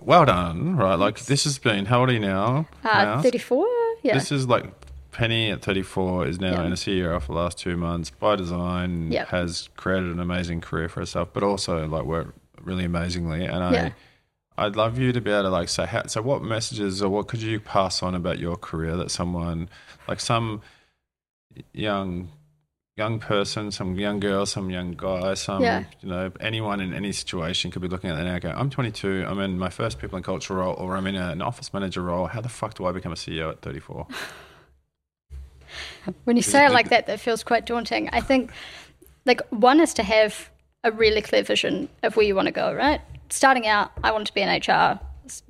[0.00, 0.94] well done, right?
[0.94, 1.84] Like this has been.
[1.84, 2.66] How old are you now?
[2.82, 3.66] Uh, 34?
[4.02, 4.14] Yeah.
[4.14, 4.64] This is like
[5.12, 6.64] Pene at 34 is now Yeah.
[6.64, 9.12] in a CEO for the last two months by design.
[9.12, 9.28] Yep.
[9.28, 13.44] Has created an amazing career for herself, but also like worked really amazingly.
[13.44, 13.90] And I, Yeah.
[14.58, 17.28] I'd love you to be able to like say, how, so what messages or what
[17.28, 19.68] could you pass on about your career that someone
[20.08, 20.60] like some
[21.72, 22.28] young
[22.96, 25.84] young person, some young girl, some young guy, some Yeah.
[26.02, 28.32] you know anyone in any situation could be looking at that now.
[28.34, 29.24] and Go, I'm 22.
[29.26, 32.02] I'm in my first people and culture role, or I'm in a, an office manager
[32.02, 32.26] role.
[32.26, 34.06] How the fuck do I become a CEO at 34?
[36.24, 38.08] when you say it like that, that feels quite daunting.
[38.12, 38.50] I think,
[39.24, 40.50] like, one is to have
[40.84, 43.00] a really clear vision of where you want to go, right?
[43.30, 45.00] Starting out, I wanted to be in HR,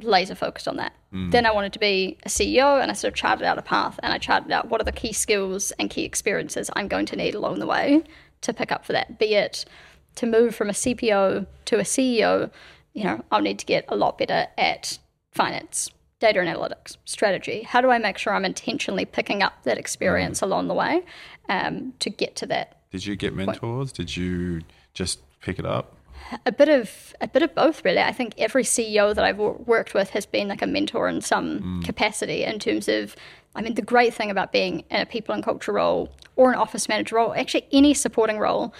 [0.00, 0.92] laser focused on that.
[1.12, 1.30] Mm.
[1.30, 3.98] Then I wanted to be a CEO, and I sort of charted out a path,
[4.02, 7.16] and I charted out what are the key skills and key experiences I'm going to
[7.16, 8.02] need along the way
[8.42, 9.64] to pick up for that, be it
[10.16, 12.50] to move from a CPO to a CEO,
[12.92, 14.98] you know, I'll need to get a lot better at
[15.32, 15.90] finance,
[16.22, 17.62] data analytics, strategy.
[17.62, 20.42] How do I make sure I'm intentionally picking up that experience Mm.
[20.44, 21.02] along the way
[21.48, 23.90] um, to get to that Did you get mentors?
[23.92, 24.60] Did you
[24.94, 25.96] just pick it up?
[26.46, 29.58] a bit of a bit of both really i think every ceo that i've wor-
[29.66, 33.16] worked with has been like a mentor in some capacity in terms of
[33.56, 36.58] i mean the great thing about being in a people and culture role or an
[36.58, 38.72] office manager role actually any supporting role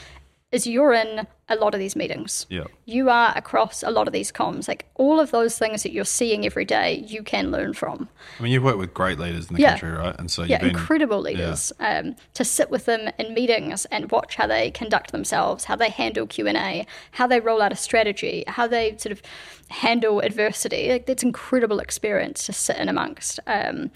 [0.52, 2.64] is you're in a lot of these meetings Yeah.
[2.84, 6.04] you are across a lot of these comms like all of those things that you're
[6.04, 9.56] seeing every day you can learn from I mean, you've worked with great leaders in
[9.56, 9.70] the Yeah.
[9.70, 10.14] country, right?
[10.18, 11.72] And so yeah, you've been incredible leaders.
[11.80, 15.90] Um, to sit with them in meetings and watch how they conduct themselves, how they
[15.90, 19.22] handle Q and A, how they roll out a strategy, how they sort of
[19.68, 20.90] handle adversity.
[20.90, 23.40] Like that's incredible experience to sit in amongst.
[23.46, 23.90] Um,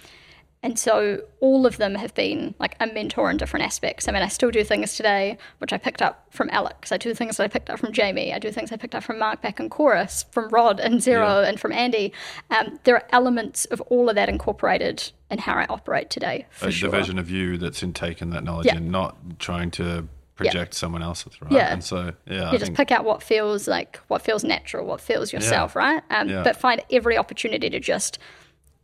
[0.62, 4.08] and so all of them have been like a mentor in different aspects.
[4.08, 6.90] I mean, I still do things today which I picked up from Alex.
[6.92, 8.32] I do things that I picked up from Jamie.
[8.32, 11.42] I do things I picked up from Mark back in Chorus, from Rod and Xero,
[11.42, 11.48] Yeah.
[11.48, 12.12] and from Andy.
[12.50, 16.46] Um, there are elements of all of that incorporated in how I operate today.
[16.50, 16.90] For sure.
[16.90, 18.76] division of you that's in taking that knowledge Yeah.
[18.76, 21.50] and not trying to project someone else's, right?
[21.52, 21.72] Yeah.
[21.72, 24.84] And so, yeah, I you just think, pick out what feels like what feels natural,
[24.86, 26.02] what feels yourself, right?
[26.10, 26.42] Um, Yeah.
[26.42, 28.18] But find every opportunity to just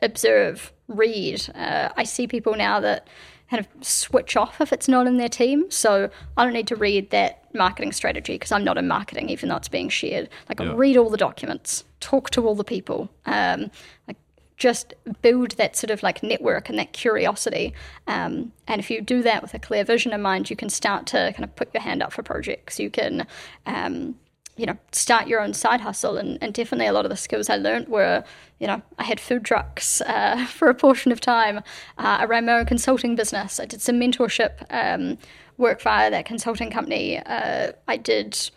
[0.03, 1.48] observe, read.
[1.55, 3.07] Uh, I see people now that
[3.50, 5.70] kind of switch off if it's not in their team.
[5.70, 9.48] So I don't need to read that marketing strategy because I'm not in marketing, even
[9.50, 10.28] though it's being shared.
[10.48, 10.72] Like Yeah.
[10.74, 13.11] read all the documents, talk to all the people.
[13.26, 13.70] Um,
[14.09, 14.16] like
[14.57, 17.74] just build that sort of like network and that curiosity.
[18.07, 21.05] Um, and if you do that with a clear vision in mind, you can start
[21.09, 22.78] to kind of put your hand up for projects.
[22.80, 23.26] You can,
[23.66, 24.14] um,
[24.57, 26.16] you know, start your own side hustle.
[26.16, 28.22] And, and definitely a lot of the skills I learned were,
[28.59, 31.59] you know, I had food trucks uh, for a portion of time.
[31.98, 33.59] Uh, I ran my own consulting business.
[33.59, 35.18] I did some mentorship um,
[35.57, 37.18] work via that consulting company.
[37.18, 38.50] Uh, I did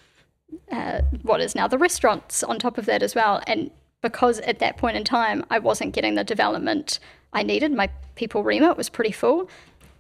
[0.71, 3.41] uh, what is now the restaurants on top of that as well.
[3.47, 3.71] And
[4.01, 6.99] because at that point in time, I wasn't getting the development
[7.33, 9.49] I needed, my people remit was pretty full.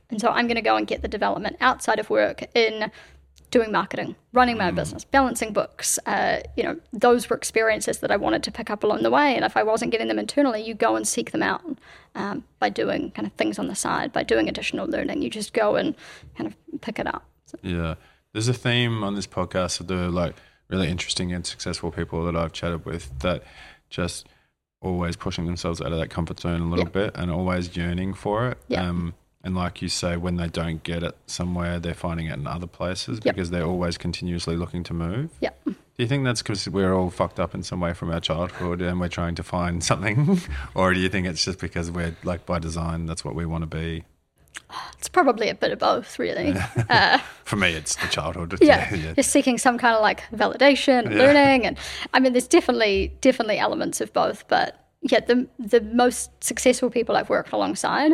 [0.09, 2.91] And so I'm going to go and get the development outside of work in
[3.51, 5.97] doing marketing, running my own business, balancing books.
[6.05, 9.35] Uh, you know, those were experiences that I wanted to pick up along the way.
[9.35, 11.61] And if I wasn't getting them internally, you go and seek them out
[12.15, 15.21] um, by doing kind of things on the side, by doing additional learning.
[15.21, 15.95] You just go and
[16.37, 17.23] kind of pick it up.
[17.45, 17.95] So, yeah.
[18.33, 20.35] There's a theme on this podcast of the like
[20.67, 23.43] really interesting and successful people that I've chatted with that
[23.89, 24.27] just
[24.81, 26.91] always pushing themselves out of that comfort zone a little Yeah.
[26.91, 28.57] bit and always yearning for it.
[28.67, 28.87] Yeah.
[28.89, 29.13] Um,
[29.45, 32.67] and like you say, when they don't get it somewhere, they're finding it in other
[32.67, 33.35] places Yep.
[33.35, 35.29] because they're always continuously looking to move.
[35.39, 35.51] yeah.
[35.65, 38.81] Do you think that's because we're all fucked up in some way from our childhood
[38.81, 40.41] and we're trying to find something?
[40.73, 43.61] or do you think it's just because we're like by design, that's what we want
[43.61, 44.03] to be?
[44.97, 46.53] It's probably a bit of both, really.
[46.89, 48.57] Uh, For me, it's the childhood.
[48.61, 49.13] yeah, yeah.
[49.13, 51.17] just seeking some kind of like validation, Yeah.
[51.17, 51.77] learning, and
[52.13, 54.47] I mean, there's definitely definitely elements of both.
[54.47, 58.13] But yeah, the the most successful people I've worked alongside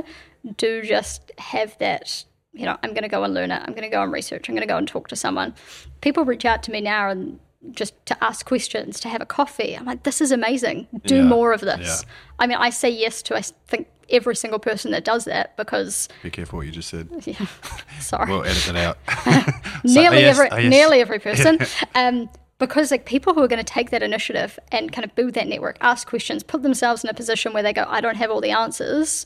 [0.57, 2.25] do just have that.
[2.53, 3.61] You know, I'm going to go and learn it.
[3.65, 4.49] I'm going to go and research.
[4.49, 5.53] I'm going to go and talk to someone.
[6.01, 7.39] People reach out to me now and
[7.71, 9.77] just to ask questions, to have a coffee.
[9.77, 10.87] I'm like, this is amazing.
[11.05, 12.03] Do Yeah, more of this.
[12.03, 12.11] yeah.
[12.39, 16.09] I mean, I say yes to I think every single person that does that because
[16.23, 17.07] Be careful what you just said.
[17.25, 17.45] yeah,
[17.99, 18.97] sorry We'll edit it out.
[19.85, 20.69] nearly So, yes, every oh, yes.
[20.69, 21.59] nearly every person
[21.95, 25.33] um, because like people who are going to take that initiative and kind of build
[25.35, 28.29] that network ask questions put themselves in a position where they go i don't have
[28.29, 29.25] all the answers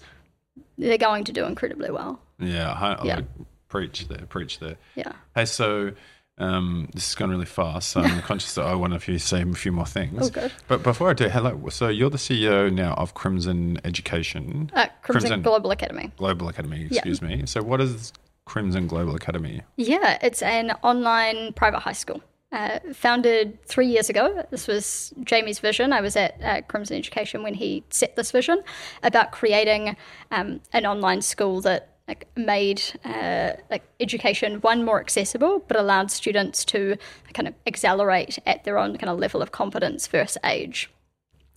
[0.78, 3.22] they're going to do incredibly well Yeah, I, Yeah.
[3.68, 4.76] preach there, preach there.
[4.96, 5.92] yeah Hey, so
[6.38, 7.90] um, this has gone really fast.
[7.92, 10.28] So I'm conscious that I want to say a few more things.
[10.28, 10.52] Oh, good.
[10.68, 11.70] But before I do, hello.
[11.70, 16.88] So you're the CEO now of Crimson Education, uh, crimson, global academy Global Academy.
[16.92, 17.44] Excuse me.
[17.46, 18.12] So what is
[18.46, 19.62] Crimson Global Academy?
[19.78, 22.22] yeah it's an online private high school
[22.56, 24.46] uh, founded three years ago.
[24.50, 25.92] This was Jamie's vision.
[25.92, 28.64] I was at uh, Crimson Education when he set this vision
[29.04, 29.98] about creating
[30.32, 36.12] um, an online school that like made uh, like education one more accessible, but allowed
[36.12, 36.96] students to
[37.34, 40.90] kind of accelerate at their own kind of level of competence versus age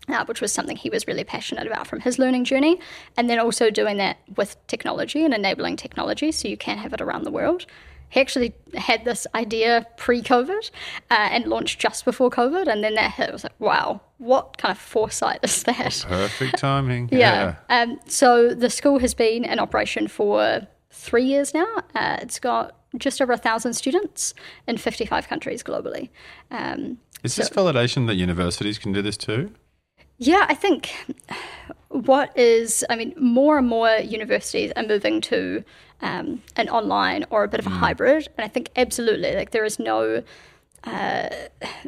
[0.09, 2.81] uh, which was something he was really passionate about from his learning journey.
[3.17, 7.01] And then also doing that with technology and enabling technology so you can have it
[7.01, 7.67] around the world.
[8.11, 10.71] He actually had this idea pre COVID
[11.11, 12.67] uh, and launched just before COVID.
[12.67, 13.29] And then that hit.
[13.29, 16.05] It was like, wow, what kind of foresight is that?
[16.09, 17.09] Perfect timing.
[17.19, 17.57] Yeah.
[17.69, 21.67] Um, so the school has been in operation for three years now.
[21.95, 24.35] Uh, it's got just over a thousand students
[24.67, 26.11] in 55 countries globally.
[26.51, 29.53] Um, Is this validation that universities can do this too?
[30.19, 31.17] Yeah, I think
[31.89, 35.65] what is, I mean, more and more universities are moving to
[36.01, 38.29] um, an online or a bit of a hybrid.
[38.37, 40.23] And I think absolutely, like, there is no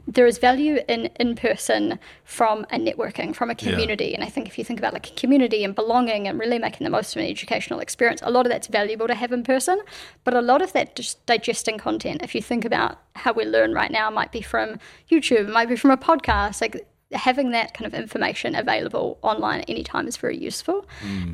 [0.07, 4.15] there is value in in person from a networking, from a community.
[4.15, 6.91] And I think if you think about like community and belonging and really making the
[6.91, 9.81] most of an educational experience, a lot of that's valuable to have in person.
[10.25, 13.73] But a lot of that just digesting content, if you think about how we learn
[13.73, 14.79] right now, might be from
[15.11, 16.61] YouTube, might be from a podcast.
[16.61, 20.87] Like having that kind of information available online at any time is very useful.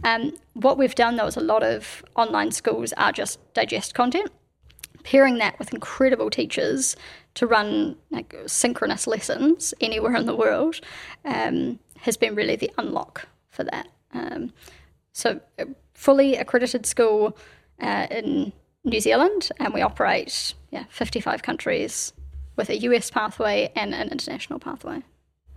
[0.04, 4.30] Um, what we've done though is a lot of online schools are just digest content
[5.06, 6.96] pairing that with incredible teachers
[7.34, 10.80] to run like synchronous lessons anywhere in the world
[11.24, 13.86] um, has been really the unlock for that.
[14.12, 14.52] Um,
[15.12, 17.38] so, a fully accredited school
[17.80, 18.52] uh, in
[18.84, 22.12] New Zealand, and we operate yeah 55 countries
[22.56, 25.02] with a US pathway and an international pathway.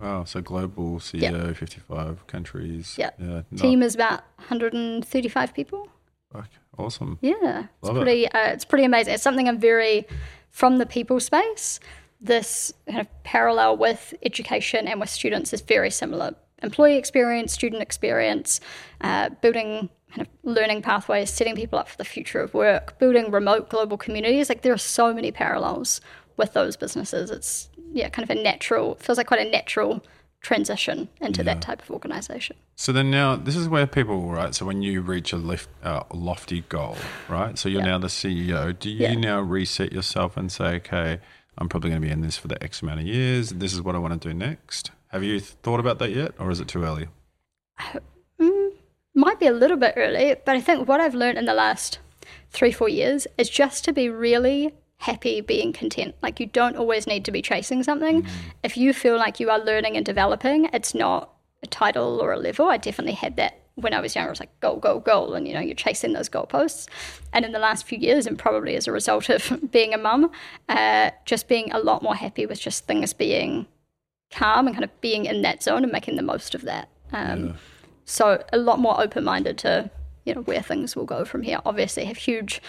[0.00, 2.94] Wow, so global CEO, 55 countries.
[2.98, 3.10] Yeah.
[3.18, 3.42] Yeah.
[3.50, 5.88] not- Team is about 135 people.
[6.32, 6.48] fuck,
[6.78, 7.18] awesome.
[7.20, 8.00] Yeah, it's Love it.
[8.02, 8.28] pretty.
[8.28, 9.14] Uh, it's pretty amazing.
[9.14, 10.06] It's something I'm very
[10.50, 11.80] from the people space.
[12.20, 16.34] This kind of parallel with education and with students is very similar.
[16.62, 18.60] Employee experience, student experience,
[19.00, 23.30] uh, building kind of learning pathways, setting people up for the future of work, building
[23.30, 24.48] remote global communities.
[24.48, 26.00] Like there are so many parallels
[26.36, 27.30] with those businesses.
[27.30, 28.94] It's yeah, kind of a natural.
[28.96, 30.02] Feels like quite a natural
[30.42, 32.56] transition into that type of organization.
[32.76, 34.54] So then now, this is where people, right?
[34.54, 36.96] So when you reach a lift, uh, lofty goal,
[37.28, 37.58] right?
[37.58, 37.88] So you're Yeah.
[37.88, 38.72] now the CEO.
[38.72, 39.14] Do you Yeah.
[39.16, 41.20] now reset yourself and say, okay,
[41.58, 43.50] I'm probably going to be in this for the X amount of years.
[43.50, 44.92] This is what I want to do next.
[45.08, 47.08] Have you thought about that yet, or is it too early?
[49.14, 51.98] might be a little bit early, but I think what I've learned in the last
[52.50, 56.14] three, four years is just to be really happy being content.
[56.22, 58.26] Like you don't always need to be chasing something.
[58.62, 61.30] If you feel like you are learning and developing, it's not
[61.62, 62.68] a title or a level.
[62.68, 64.28] I definitely had that when I was younger.
[64.28, 66.86] It was like goal, goal, goal, and you know you're chasing those goalposts.
[67.32, 70.30] And in the last few years, and probably as a result of being a mum,
[70.68, 73.66] uh, just being a lot more happy with just things being
[74.30, 76.88] calm and kind of being in that zone and making the most of that.
[77.12, 77.56] Um,
[78.04, 79.90] So a lot more open minded to
[80.26, 81.60] you know where things will go from here.
[81.64, 82.60] Obviously, have huge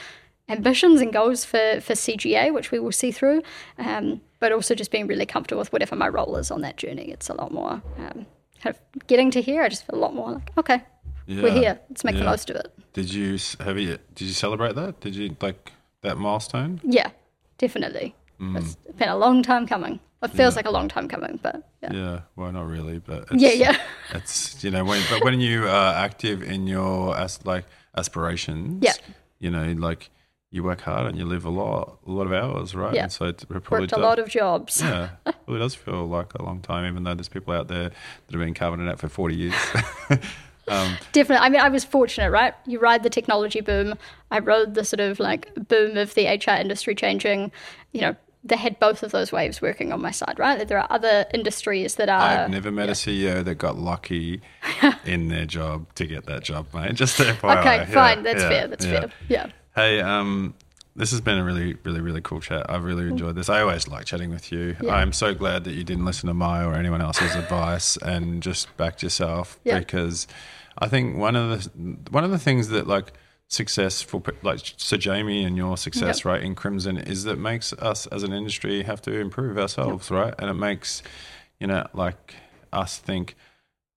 [0.49, 3.41] ambitions and goals for for CGA, which we will see through.
[3.77, 7.11] Um, but also just being really comfortable with whatever my role is on that journey.
[7.11, 8.25] It's a lot more um,
[8.61, 9.61] kind of getting to here.
[9.63, 10.81] I just feel a lot more like okay,
[11.27, 11.79] we're here.
[11.89, 12.73] Let's make the most of it.
[12.93, 13.97] Did you have you?
[14.15, 14.99] Did you celebrate that?
[14.99, 15.71] Did you like
[16.01, 16.81] that milestone?
[16.83, 17.11] Yeah,
[17.57, 18.15] definitely.
[18.39, 18.57] Mm.
[18.57, 19.99] It's been a long time coming.
[20.23, 21.93] It feels like a long time coming, but yeah.
[21.93, 22.19] Yeah.
[22.35, 23.77] Well, not really, but it's, Yeah, yeah.
[24.13, 27.65] It's you know when but when you are active in your as like
[27.97, 28.93] aspirations, Yeah.
[29.39, 30.09] you know like
[30.53, 32.93] you work hard and you live a lot a lot of hours, right?
[32.93, 33.03] Yeah.
[33.03, 34.81] And so it probably Worked a does- lot of jobs.
[34.81, 37.89] yeah, it really does feel like a long time, even though there's people out there
[37.89, 39.53] that have been carving it out for 40 years.
[40.67, 41.45] um, Definitely.
[41.45, 42.53] I mean, I was fortunate, right?
[42.65, 43.95] You ride the technology boom.
[44.29, 47.51] I rode the sort of like boom of the HR industry changing.
[47.93, 50.67] You know, they had both of those waves working on my side, right?
[50.67, 52.19] There are other industries that are.
[52.43, 54.41] I've never met a CEO that got lucky
[55.05, 56.95] in their job to get that job, mate.
[56.95, 57.59] Just FYI.
[57.59, 58.23] okay, Yeah, fine.
[58.23, 58.67] That's yeah, fair.
[58.67, 58.99] That's yeah.
[58.99, 59.09] fair.
[59.29, 59.47] Yeah.
[59.75, 60.53] Hey, um,
[60.95, 62.69] this has been a really, really, really cool chat.
[62.69, 63.47] I've really enjoyed this.
[63.49, 64.75] I always like chatting with you.
[64.81, 64.93] Yeah.
[64.95, 68.75] I'm so glad that you didn't listen to my or anyone else's advice and just
[68.77, 69.79] backed yourself Yeah.
[69.79, 70.27] because
[70.77, 73.13] I think one of the one of the things that like
[73.47, 76.25] successful like Sir Jamie and your success Yep.
[76.25, 80.33] right in Crimson is that makes us as an industry have to improve ourselves, right?
[80.39, 81.01] And it makes
[81.59, 82.35] you know like
[82.73, 83.35] us think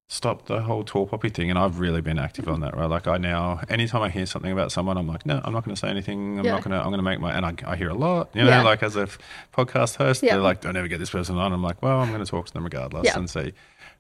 [0.07, 1.49] stop the whole tall poppy thing.
[1.51, 2.89] And I've really been active on that, right?
[2.89, 5.75] Like I now, anytime I hear something about someone, I'm like, no, I'm not going
[5.75, 6.39] to say anything.
[6.39, 6.53] I'm Yeah.
[6.53, 8.43] not going to, I'm going to make my, and I, I hear a lot, you
[8.45, 8.63] know, Yeah.
[8.63, 9.09] like as a
[9.53, 10.35] podcast host, Yeah.
[10.35, 11.53] they're like, don't ever get this person on.
[11.53, 13.53] I'm like, well, I'm going to talk to them regardless and see.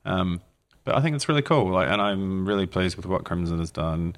[0.05, 0.41] Um,
[0.85, 1.71] but I think it's really cool.
[1.71, 4.15] Like, and I'm really pleased with what Crimson has done.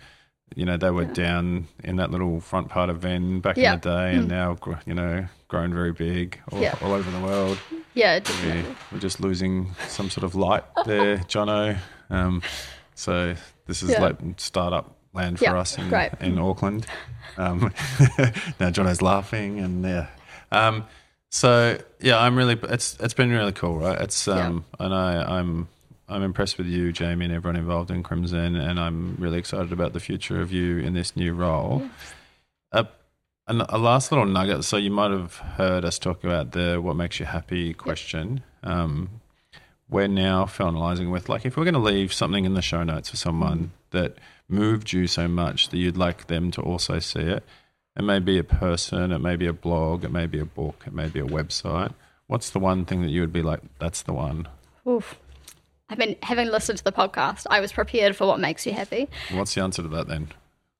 [0.56, 3.88] You know, they were down in that little front part of Vend back in the
[3.88, 4.56] day and now,
[4.86, 6.74] you know, grown very big all, Yeah.
[6.82, 7.58] all over the world.
[7.94, 11.78] Yeah, We, we're just losing some sort of light there, Jono.
[12.10, 12.42] Um,
[12.94, 13.34] so
[13.66, 14.00] this is Yeah.
[14.00, 16.10] like startup land for Yeah, us in, great.
[16.20, 16.86] in Auckland.
[17.38, 17.72] Um,
[18.60, 20.08] now Jono's laughing and yeah.
[20.52, 20.84] Um,
[21.30, 22.58] so yeah, I'm really.
[22.64, 24.00] It's it's been really cool, right?
[24.00, 25.68] It's um, and I I'm
[26.08, 29.92] I'm impressed with you, Jamie, and everyone involved in Crimson, and I'm really excited about
[29.92, 31.82] the future of you in this new role.
[32.72, 32.86] A,
[33.48, 34.64] an- a last little nugget.
[34.64, 38.42] So you might have heard us talk about the "What makes you happy" question.
[38.62, 39.20] Um,
[39.88, 43.08] we're now finalizing with like if we're going to leave something in the show notes
[43.10, 44.16] for someone that
[44.48, 47.44] moved you so much that you'd like them to also see it.
[47.96, 50.84] It may be a person, it may be a blog, it may be a book,
[50.86, 51.94] it may be a website.
[52.26, 54.48] What's the one thing that you would be like, that's the one?
[54.86, 55.18] Oof.
[55.88, 59.08] I mean, having listened to the podcast, I was prepared for what makes you happy.
[59.32, 60.28] What's the answer to that then?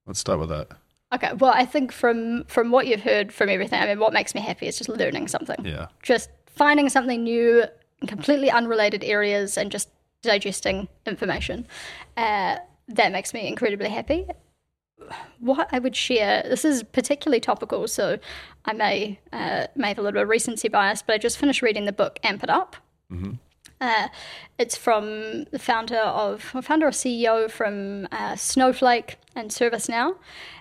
[0.07, 0.69] Let's start with that.
[1.12, 4.34] Okay, well, I think from from what you've heard from everything, I mean, what makes
[4.34, 5.64] me happy is just learning something.
[5.64, 5.86] Yeah.
[6.02, 7.64] Just finding something new
[8.00, 9.88] in completely unrelated areas and just
[10.22, 11.66] digesting information.
[12.16, 12.57] Uh,
[12.88, 14.26] that makes me incredibly happy.
[15.38, 18.18] What I would share, this is particularly topical, so
[18.64, 21.62] I may uh, may have a little bit of recency bias, but I just finished
[21.62, 22.76] reading the book Amp It Up.
[23.80, 24.09] Uh,
[24.59, 30.16] it's from the founder of, or founder or CEO from uh, Snowflake and ServiceNow,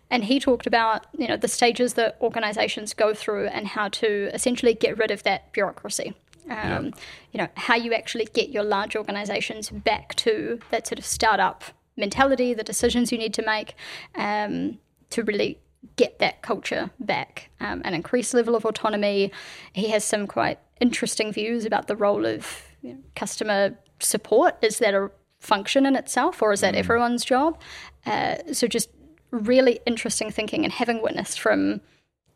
[0.10, 4.30] and he talked about you know the stages that organizations go through and how to
[4.34, 6.14] essentially get rid of that bureaucracy.
[6.49, 6.93] Um,
[7.32, 11.64] You know how you actually get your large organizations back to that sort of startup
[11.97, 13.76] mentality, the decisions you need to make
[14.16, 14.78] um,
[15.10, 15.60] to really
[15.95, 19.32] get that culture back, um, an increased level of autonomy.
[19.74, 24.56] He has some quite interesting views about the role of you know, customer support.
[24.62, 27.60] Is that a function in itself, or is that everyone's job?
[28.06, 28.89] Uh, so just
[29.32, 31.82] really interesting thinking, and having witnessed from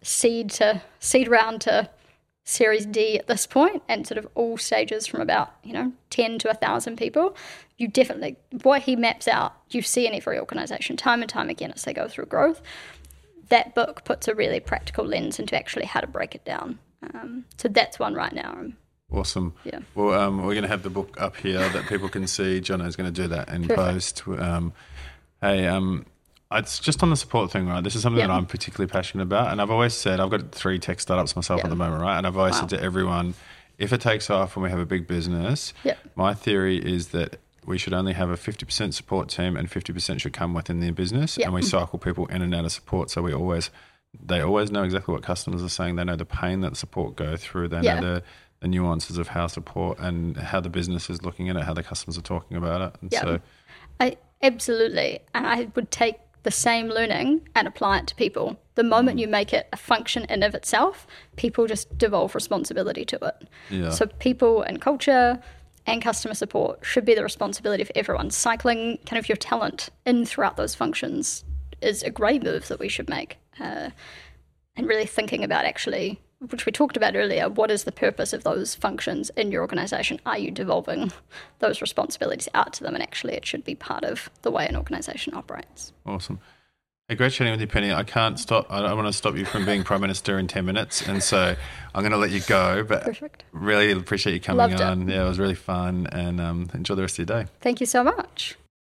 [0.01, 1.89] seed to seed round to
[2.43, 6.39] Series D at this point, and sort of all stages from about you know ten
[6.39, 7.35] to a thousand people.
[7.77, 11.71] You definitely what he maps out, you see in every organization time and time again
[11.71, 12.61] as they go through growth.
[13.49, 16.77] That book puts a really practical lens into actually how to break it down.
[17.13, 18.55] Um, so that's one right now.
[18.55, 18.77] I'm
[19.11, 19.55] Awesome.
[19.63, 19.79] Yeah.
[19.95, 22.61] Well, um, we're going to have the book up here that people can see.
[22.61, 24.23] Jono's going to do that in post.
[24.27, 24.71] Um,
[25.41, 26.05] hey, um,
[26.51, 27.83] it's just on the support thing, right?
[27.83, 28.27] This is something Yeah.
[28.27, 31.59] that I'm particularly passionate about, and I've always said I've got three tech startups myself
[31.59, 31.65] Yeah.
[31.65, 32.17] at the moment, right?
[32.17, 32.61] And I've always Wow.
[32.61, 33.35] said to everyone,
[33.77, 35.93] if it takes off and we have a big business, Yeah.
[36.15, 40.33] my theory is that we should only have a 50% support team and 50% should
[40.33, 43.31] come within the business and we cycle people in and out of support so we
[43.33, 43.69] always
[44.25, 47.35] they always know exactly what customers are saying they know the pain that support go
[47.37, 48.23] through they know the,
[48.61, 51.83] the nuances of how support and how the business is looking at it how the
[51.83, 53.39] customers are talking about it and so
[53.99, 58.59] I absolutely, and I would take the same learning and apply it to people.
[58.75, 63.17] The moment you make it a function in of itself, people just devolve responsibility to
[63.25, 63.47] it.
[63.69, 63.89] Yeah.
[63.89, 65.41] So people and culture
[65.85, 68.29] and customer support should be the responsibility of everyone.
[68.29, 71.43] Cycling kind of your talent in throughout those functions
[71.81, 73.37] is a great move that we should make.
[73.59, 73.89] Uh,
[74.75, 78.43] and really thinking about actually, which we talked about earlier, what is the purpose of
[78.43, 80.19] those functions in your organization?
[80.25, 81.11] Are you devolving
[81.59, 82.93] those responsibilities out to them?
[82.93, 85.91] And actually, it should be part of the way an organization operates.
[86.05, 86.39] Awesome.
[87.09, 87.91] Hey, great chatting with you, Pene.
[87.91, 88.67] I can't stop.
[88.69, 91.55] I don't want to stop you from being prime minister in ten minutes, and so
[91.95, 92.83] I'm going to let you go.
[92.83, 93.45] But Perfect.
[93.51, 94.81] really appreciate you coming Loved it.
[94.81, 95.09] on.
[95.09, 97.49] Yeah, it was really fun, and um, enjoy the rest of your day.
[97.61, 98.55] Thank you so much.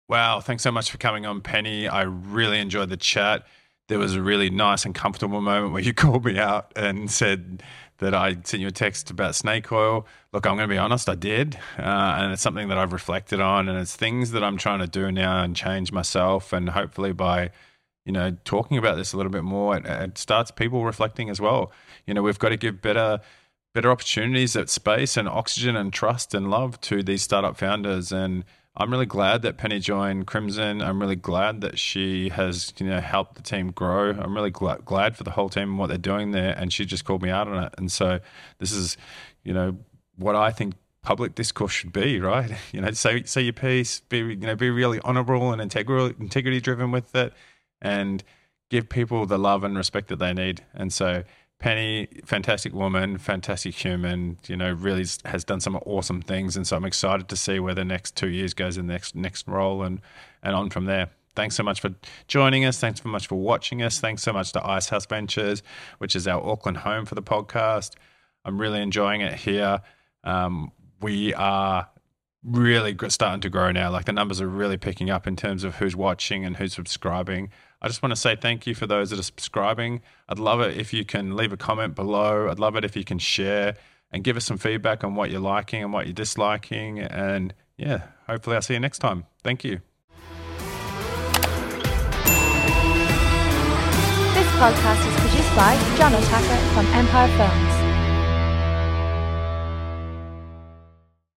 [0.09, 1.87] Wow, thanks so much for coming on, Pene.
[1.87, 3.47] I really enjoyed the chat.
[3.91, 7.61] There was a really nice and comfortable moment where you called me out and said
[7.97, 10.07] that I sent you a text about snake oil.
[10.31, 11.57] Look, I'm going to be honest, I did.
[11.77, 11.81] Uh,
[12.17, 15.11] and it's something that I've reflected on, and it's things that I'm trying to do
[15.11, 16.53] now and change myself.
[16.53, 17.51] And hopefully, by
[18.05, 21.41] you know, talking about this a little bit more, it, it starts people reflecting as
[21.41, 21.73] well.
[22.07, 23.19] You know, we've got to give better
[23.73, 28.13] better opportunities at space and oxygen and trust and love to these startup founders.
[28.13, 28.45] And
[28.75, 30.81] I'm really glad that Pene joined Crimson.
[30.81, 34.11] I'm really glad that she has, you know, helped the team grow.
[34.11, 36.55] I'm really gl- glad for the whole team and what they're doing there.
[36.57, 37.73] And she just called me out on it.
[37.77, 38.19] And so
[38.59, 38.95] this is,
[39.43, 39.77] you know,
[40.15, 42.51] what I think public discourse should be, right?
[42.71, 46.61] You know, say say your piece, be you know, be really honourable and integral, integrity
[46.61, 47.33] driven with it,
[47.81, 48.23] and
[48.69, 50.63] give people the love and respect that they need.
[50.73, 51.25] And so
[51.61, 56.57] Pene, fantastic woman, fantastic human, you know, really has done some awesome things.
[56.57, 59.15] And so I'm excited to see where the next two years goes in the next
[59.15, 60.01] next role and
[60.41, 61.09] and on from there.
[61.35, 61.93] Thanks so much for
[62.27, 62.79] joining us.
[62.79, 63.99] Thanks so much for watching us.
[63.99, 65.61] Thanks so much to Icehouse Ventures,
[65.99, 67.91] which is our Auckland home for the podcast.
[68.43, 69.81] I'm really enjoying it here.
[70.23, 71.87] Um, we are
[72.43, 73.91] really starting to grow now.
[73.91, 77.51] Like the numbers are really picking up in terms of who's watching and who's subscribing.
[77.81, 80.01] I just want to say thank you for those that are subscribing.
[80.29, 82.47] I'd love it if you can leave a comment below.
[82.49, 83.75] I'd love it if you can share
[84.11, 86.99] and give us some feedback on what you're liking and what you're disliking.
[86.99, 89.25] And yeah, hopefully I'll see you next time.
[89.43, 89.81] Thank you.
[94.35, 97.70] This podcast is produced by John Otaka from Empire Films.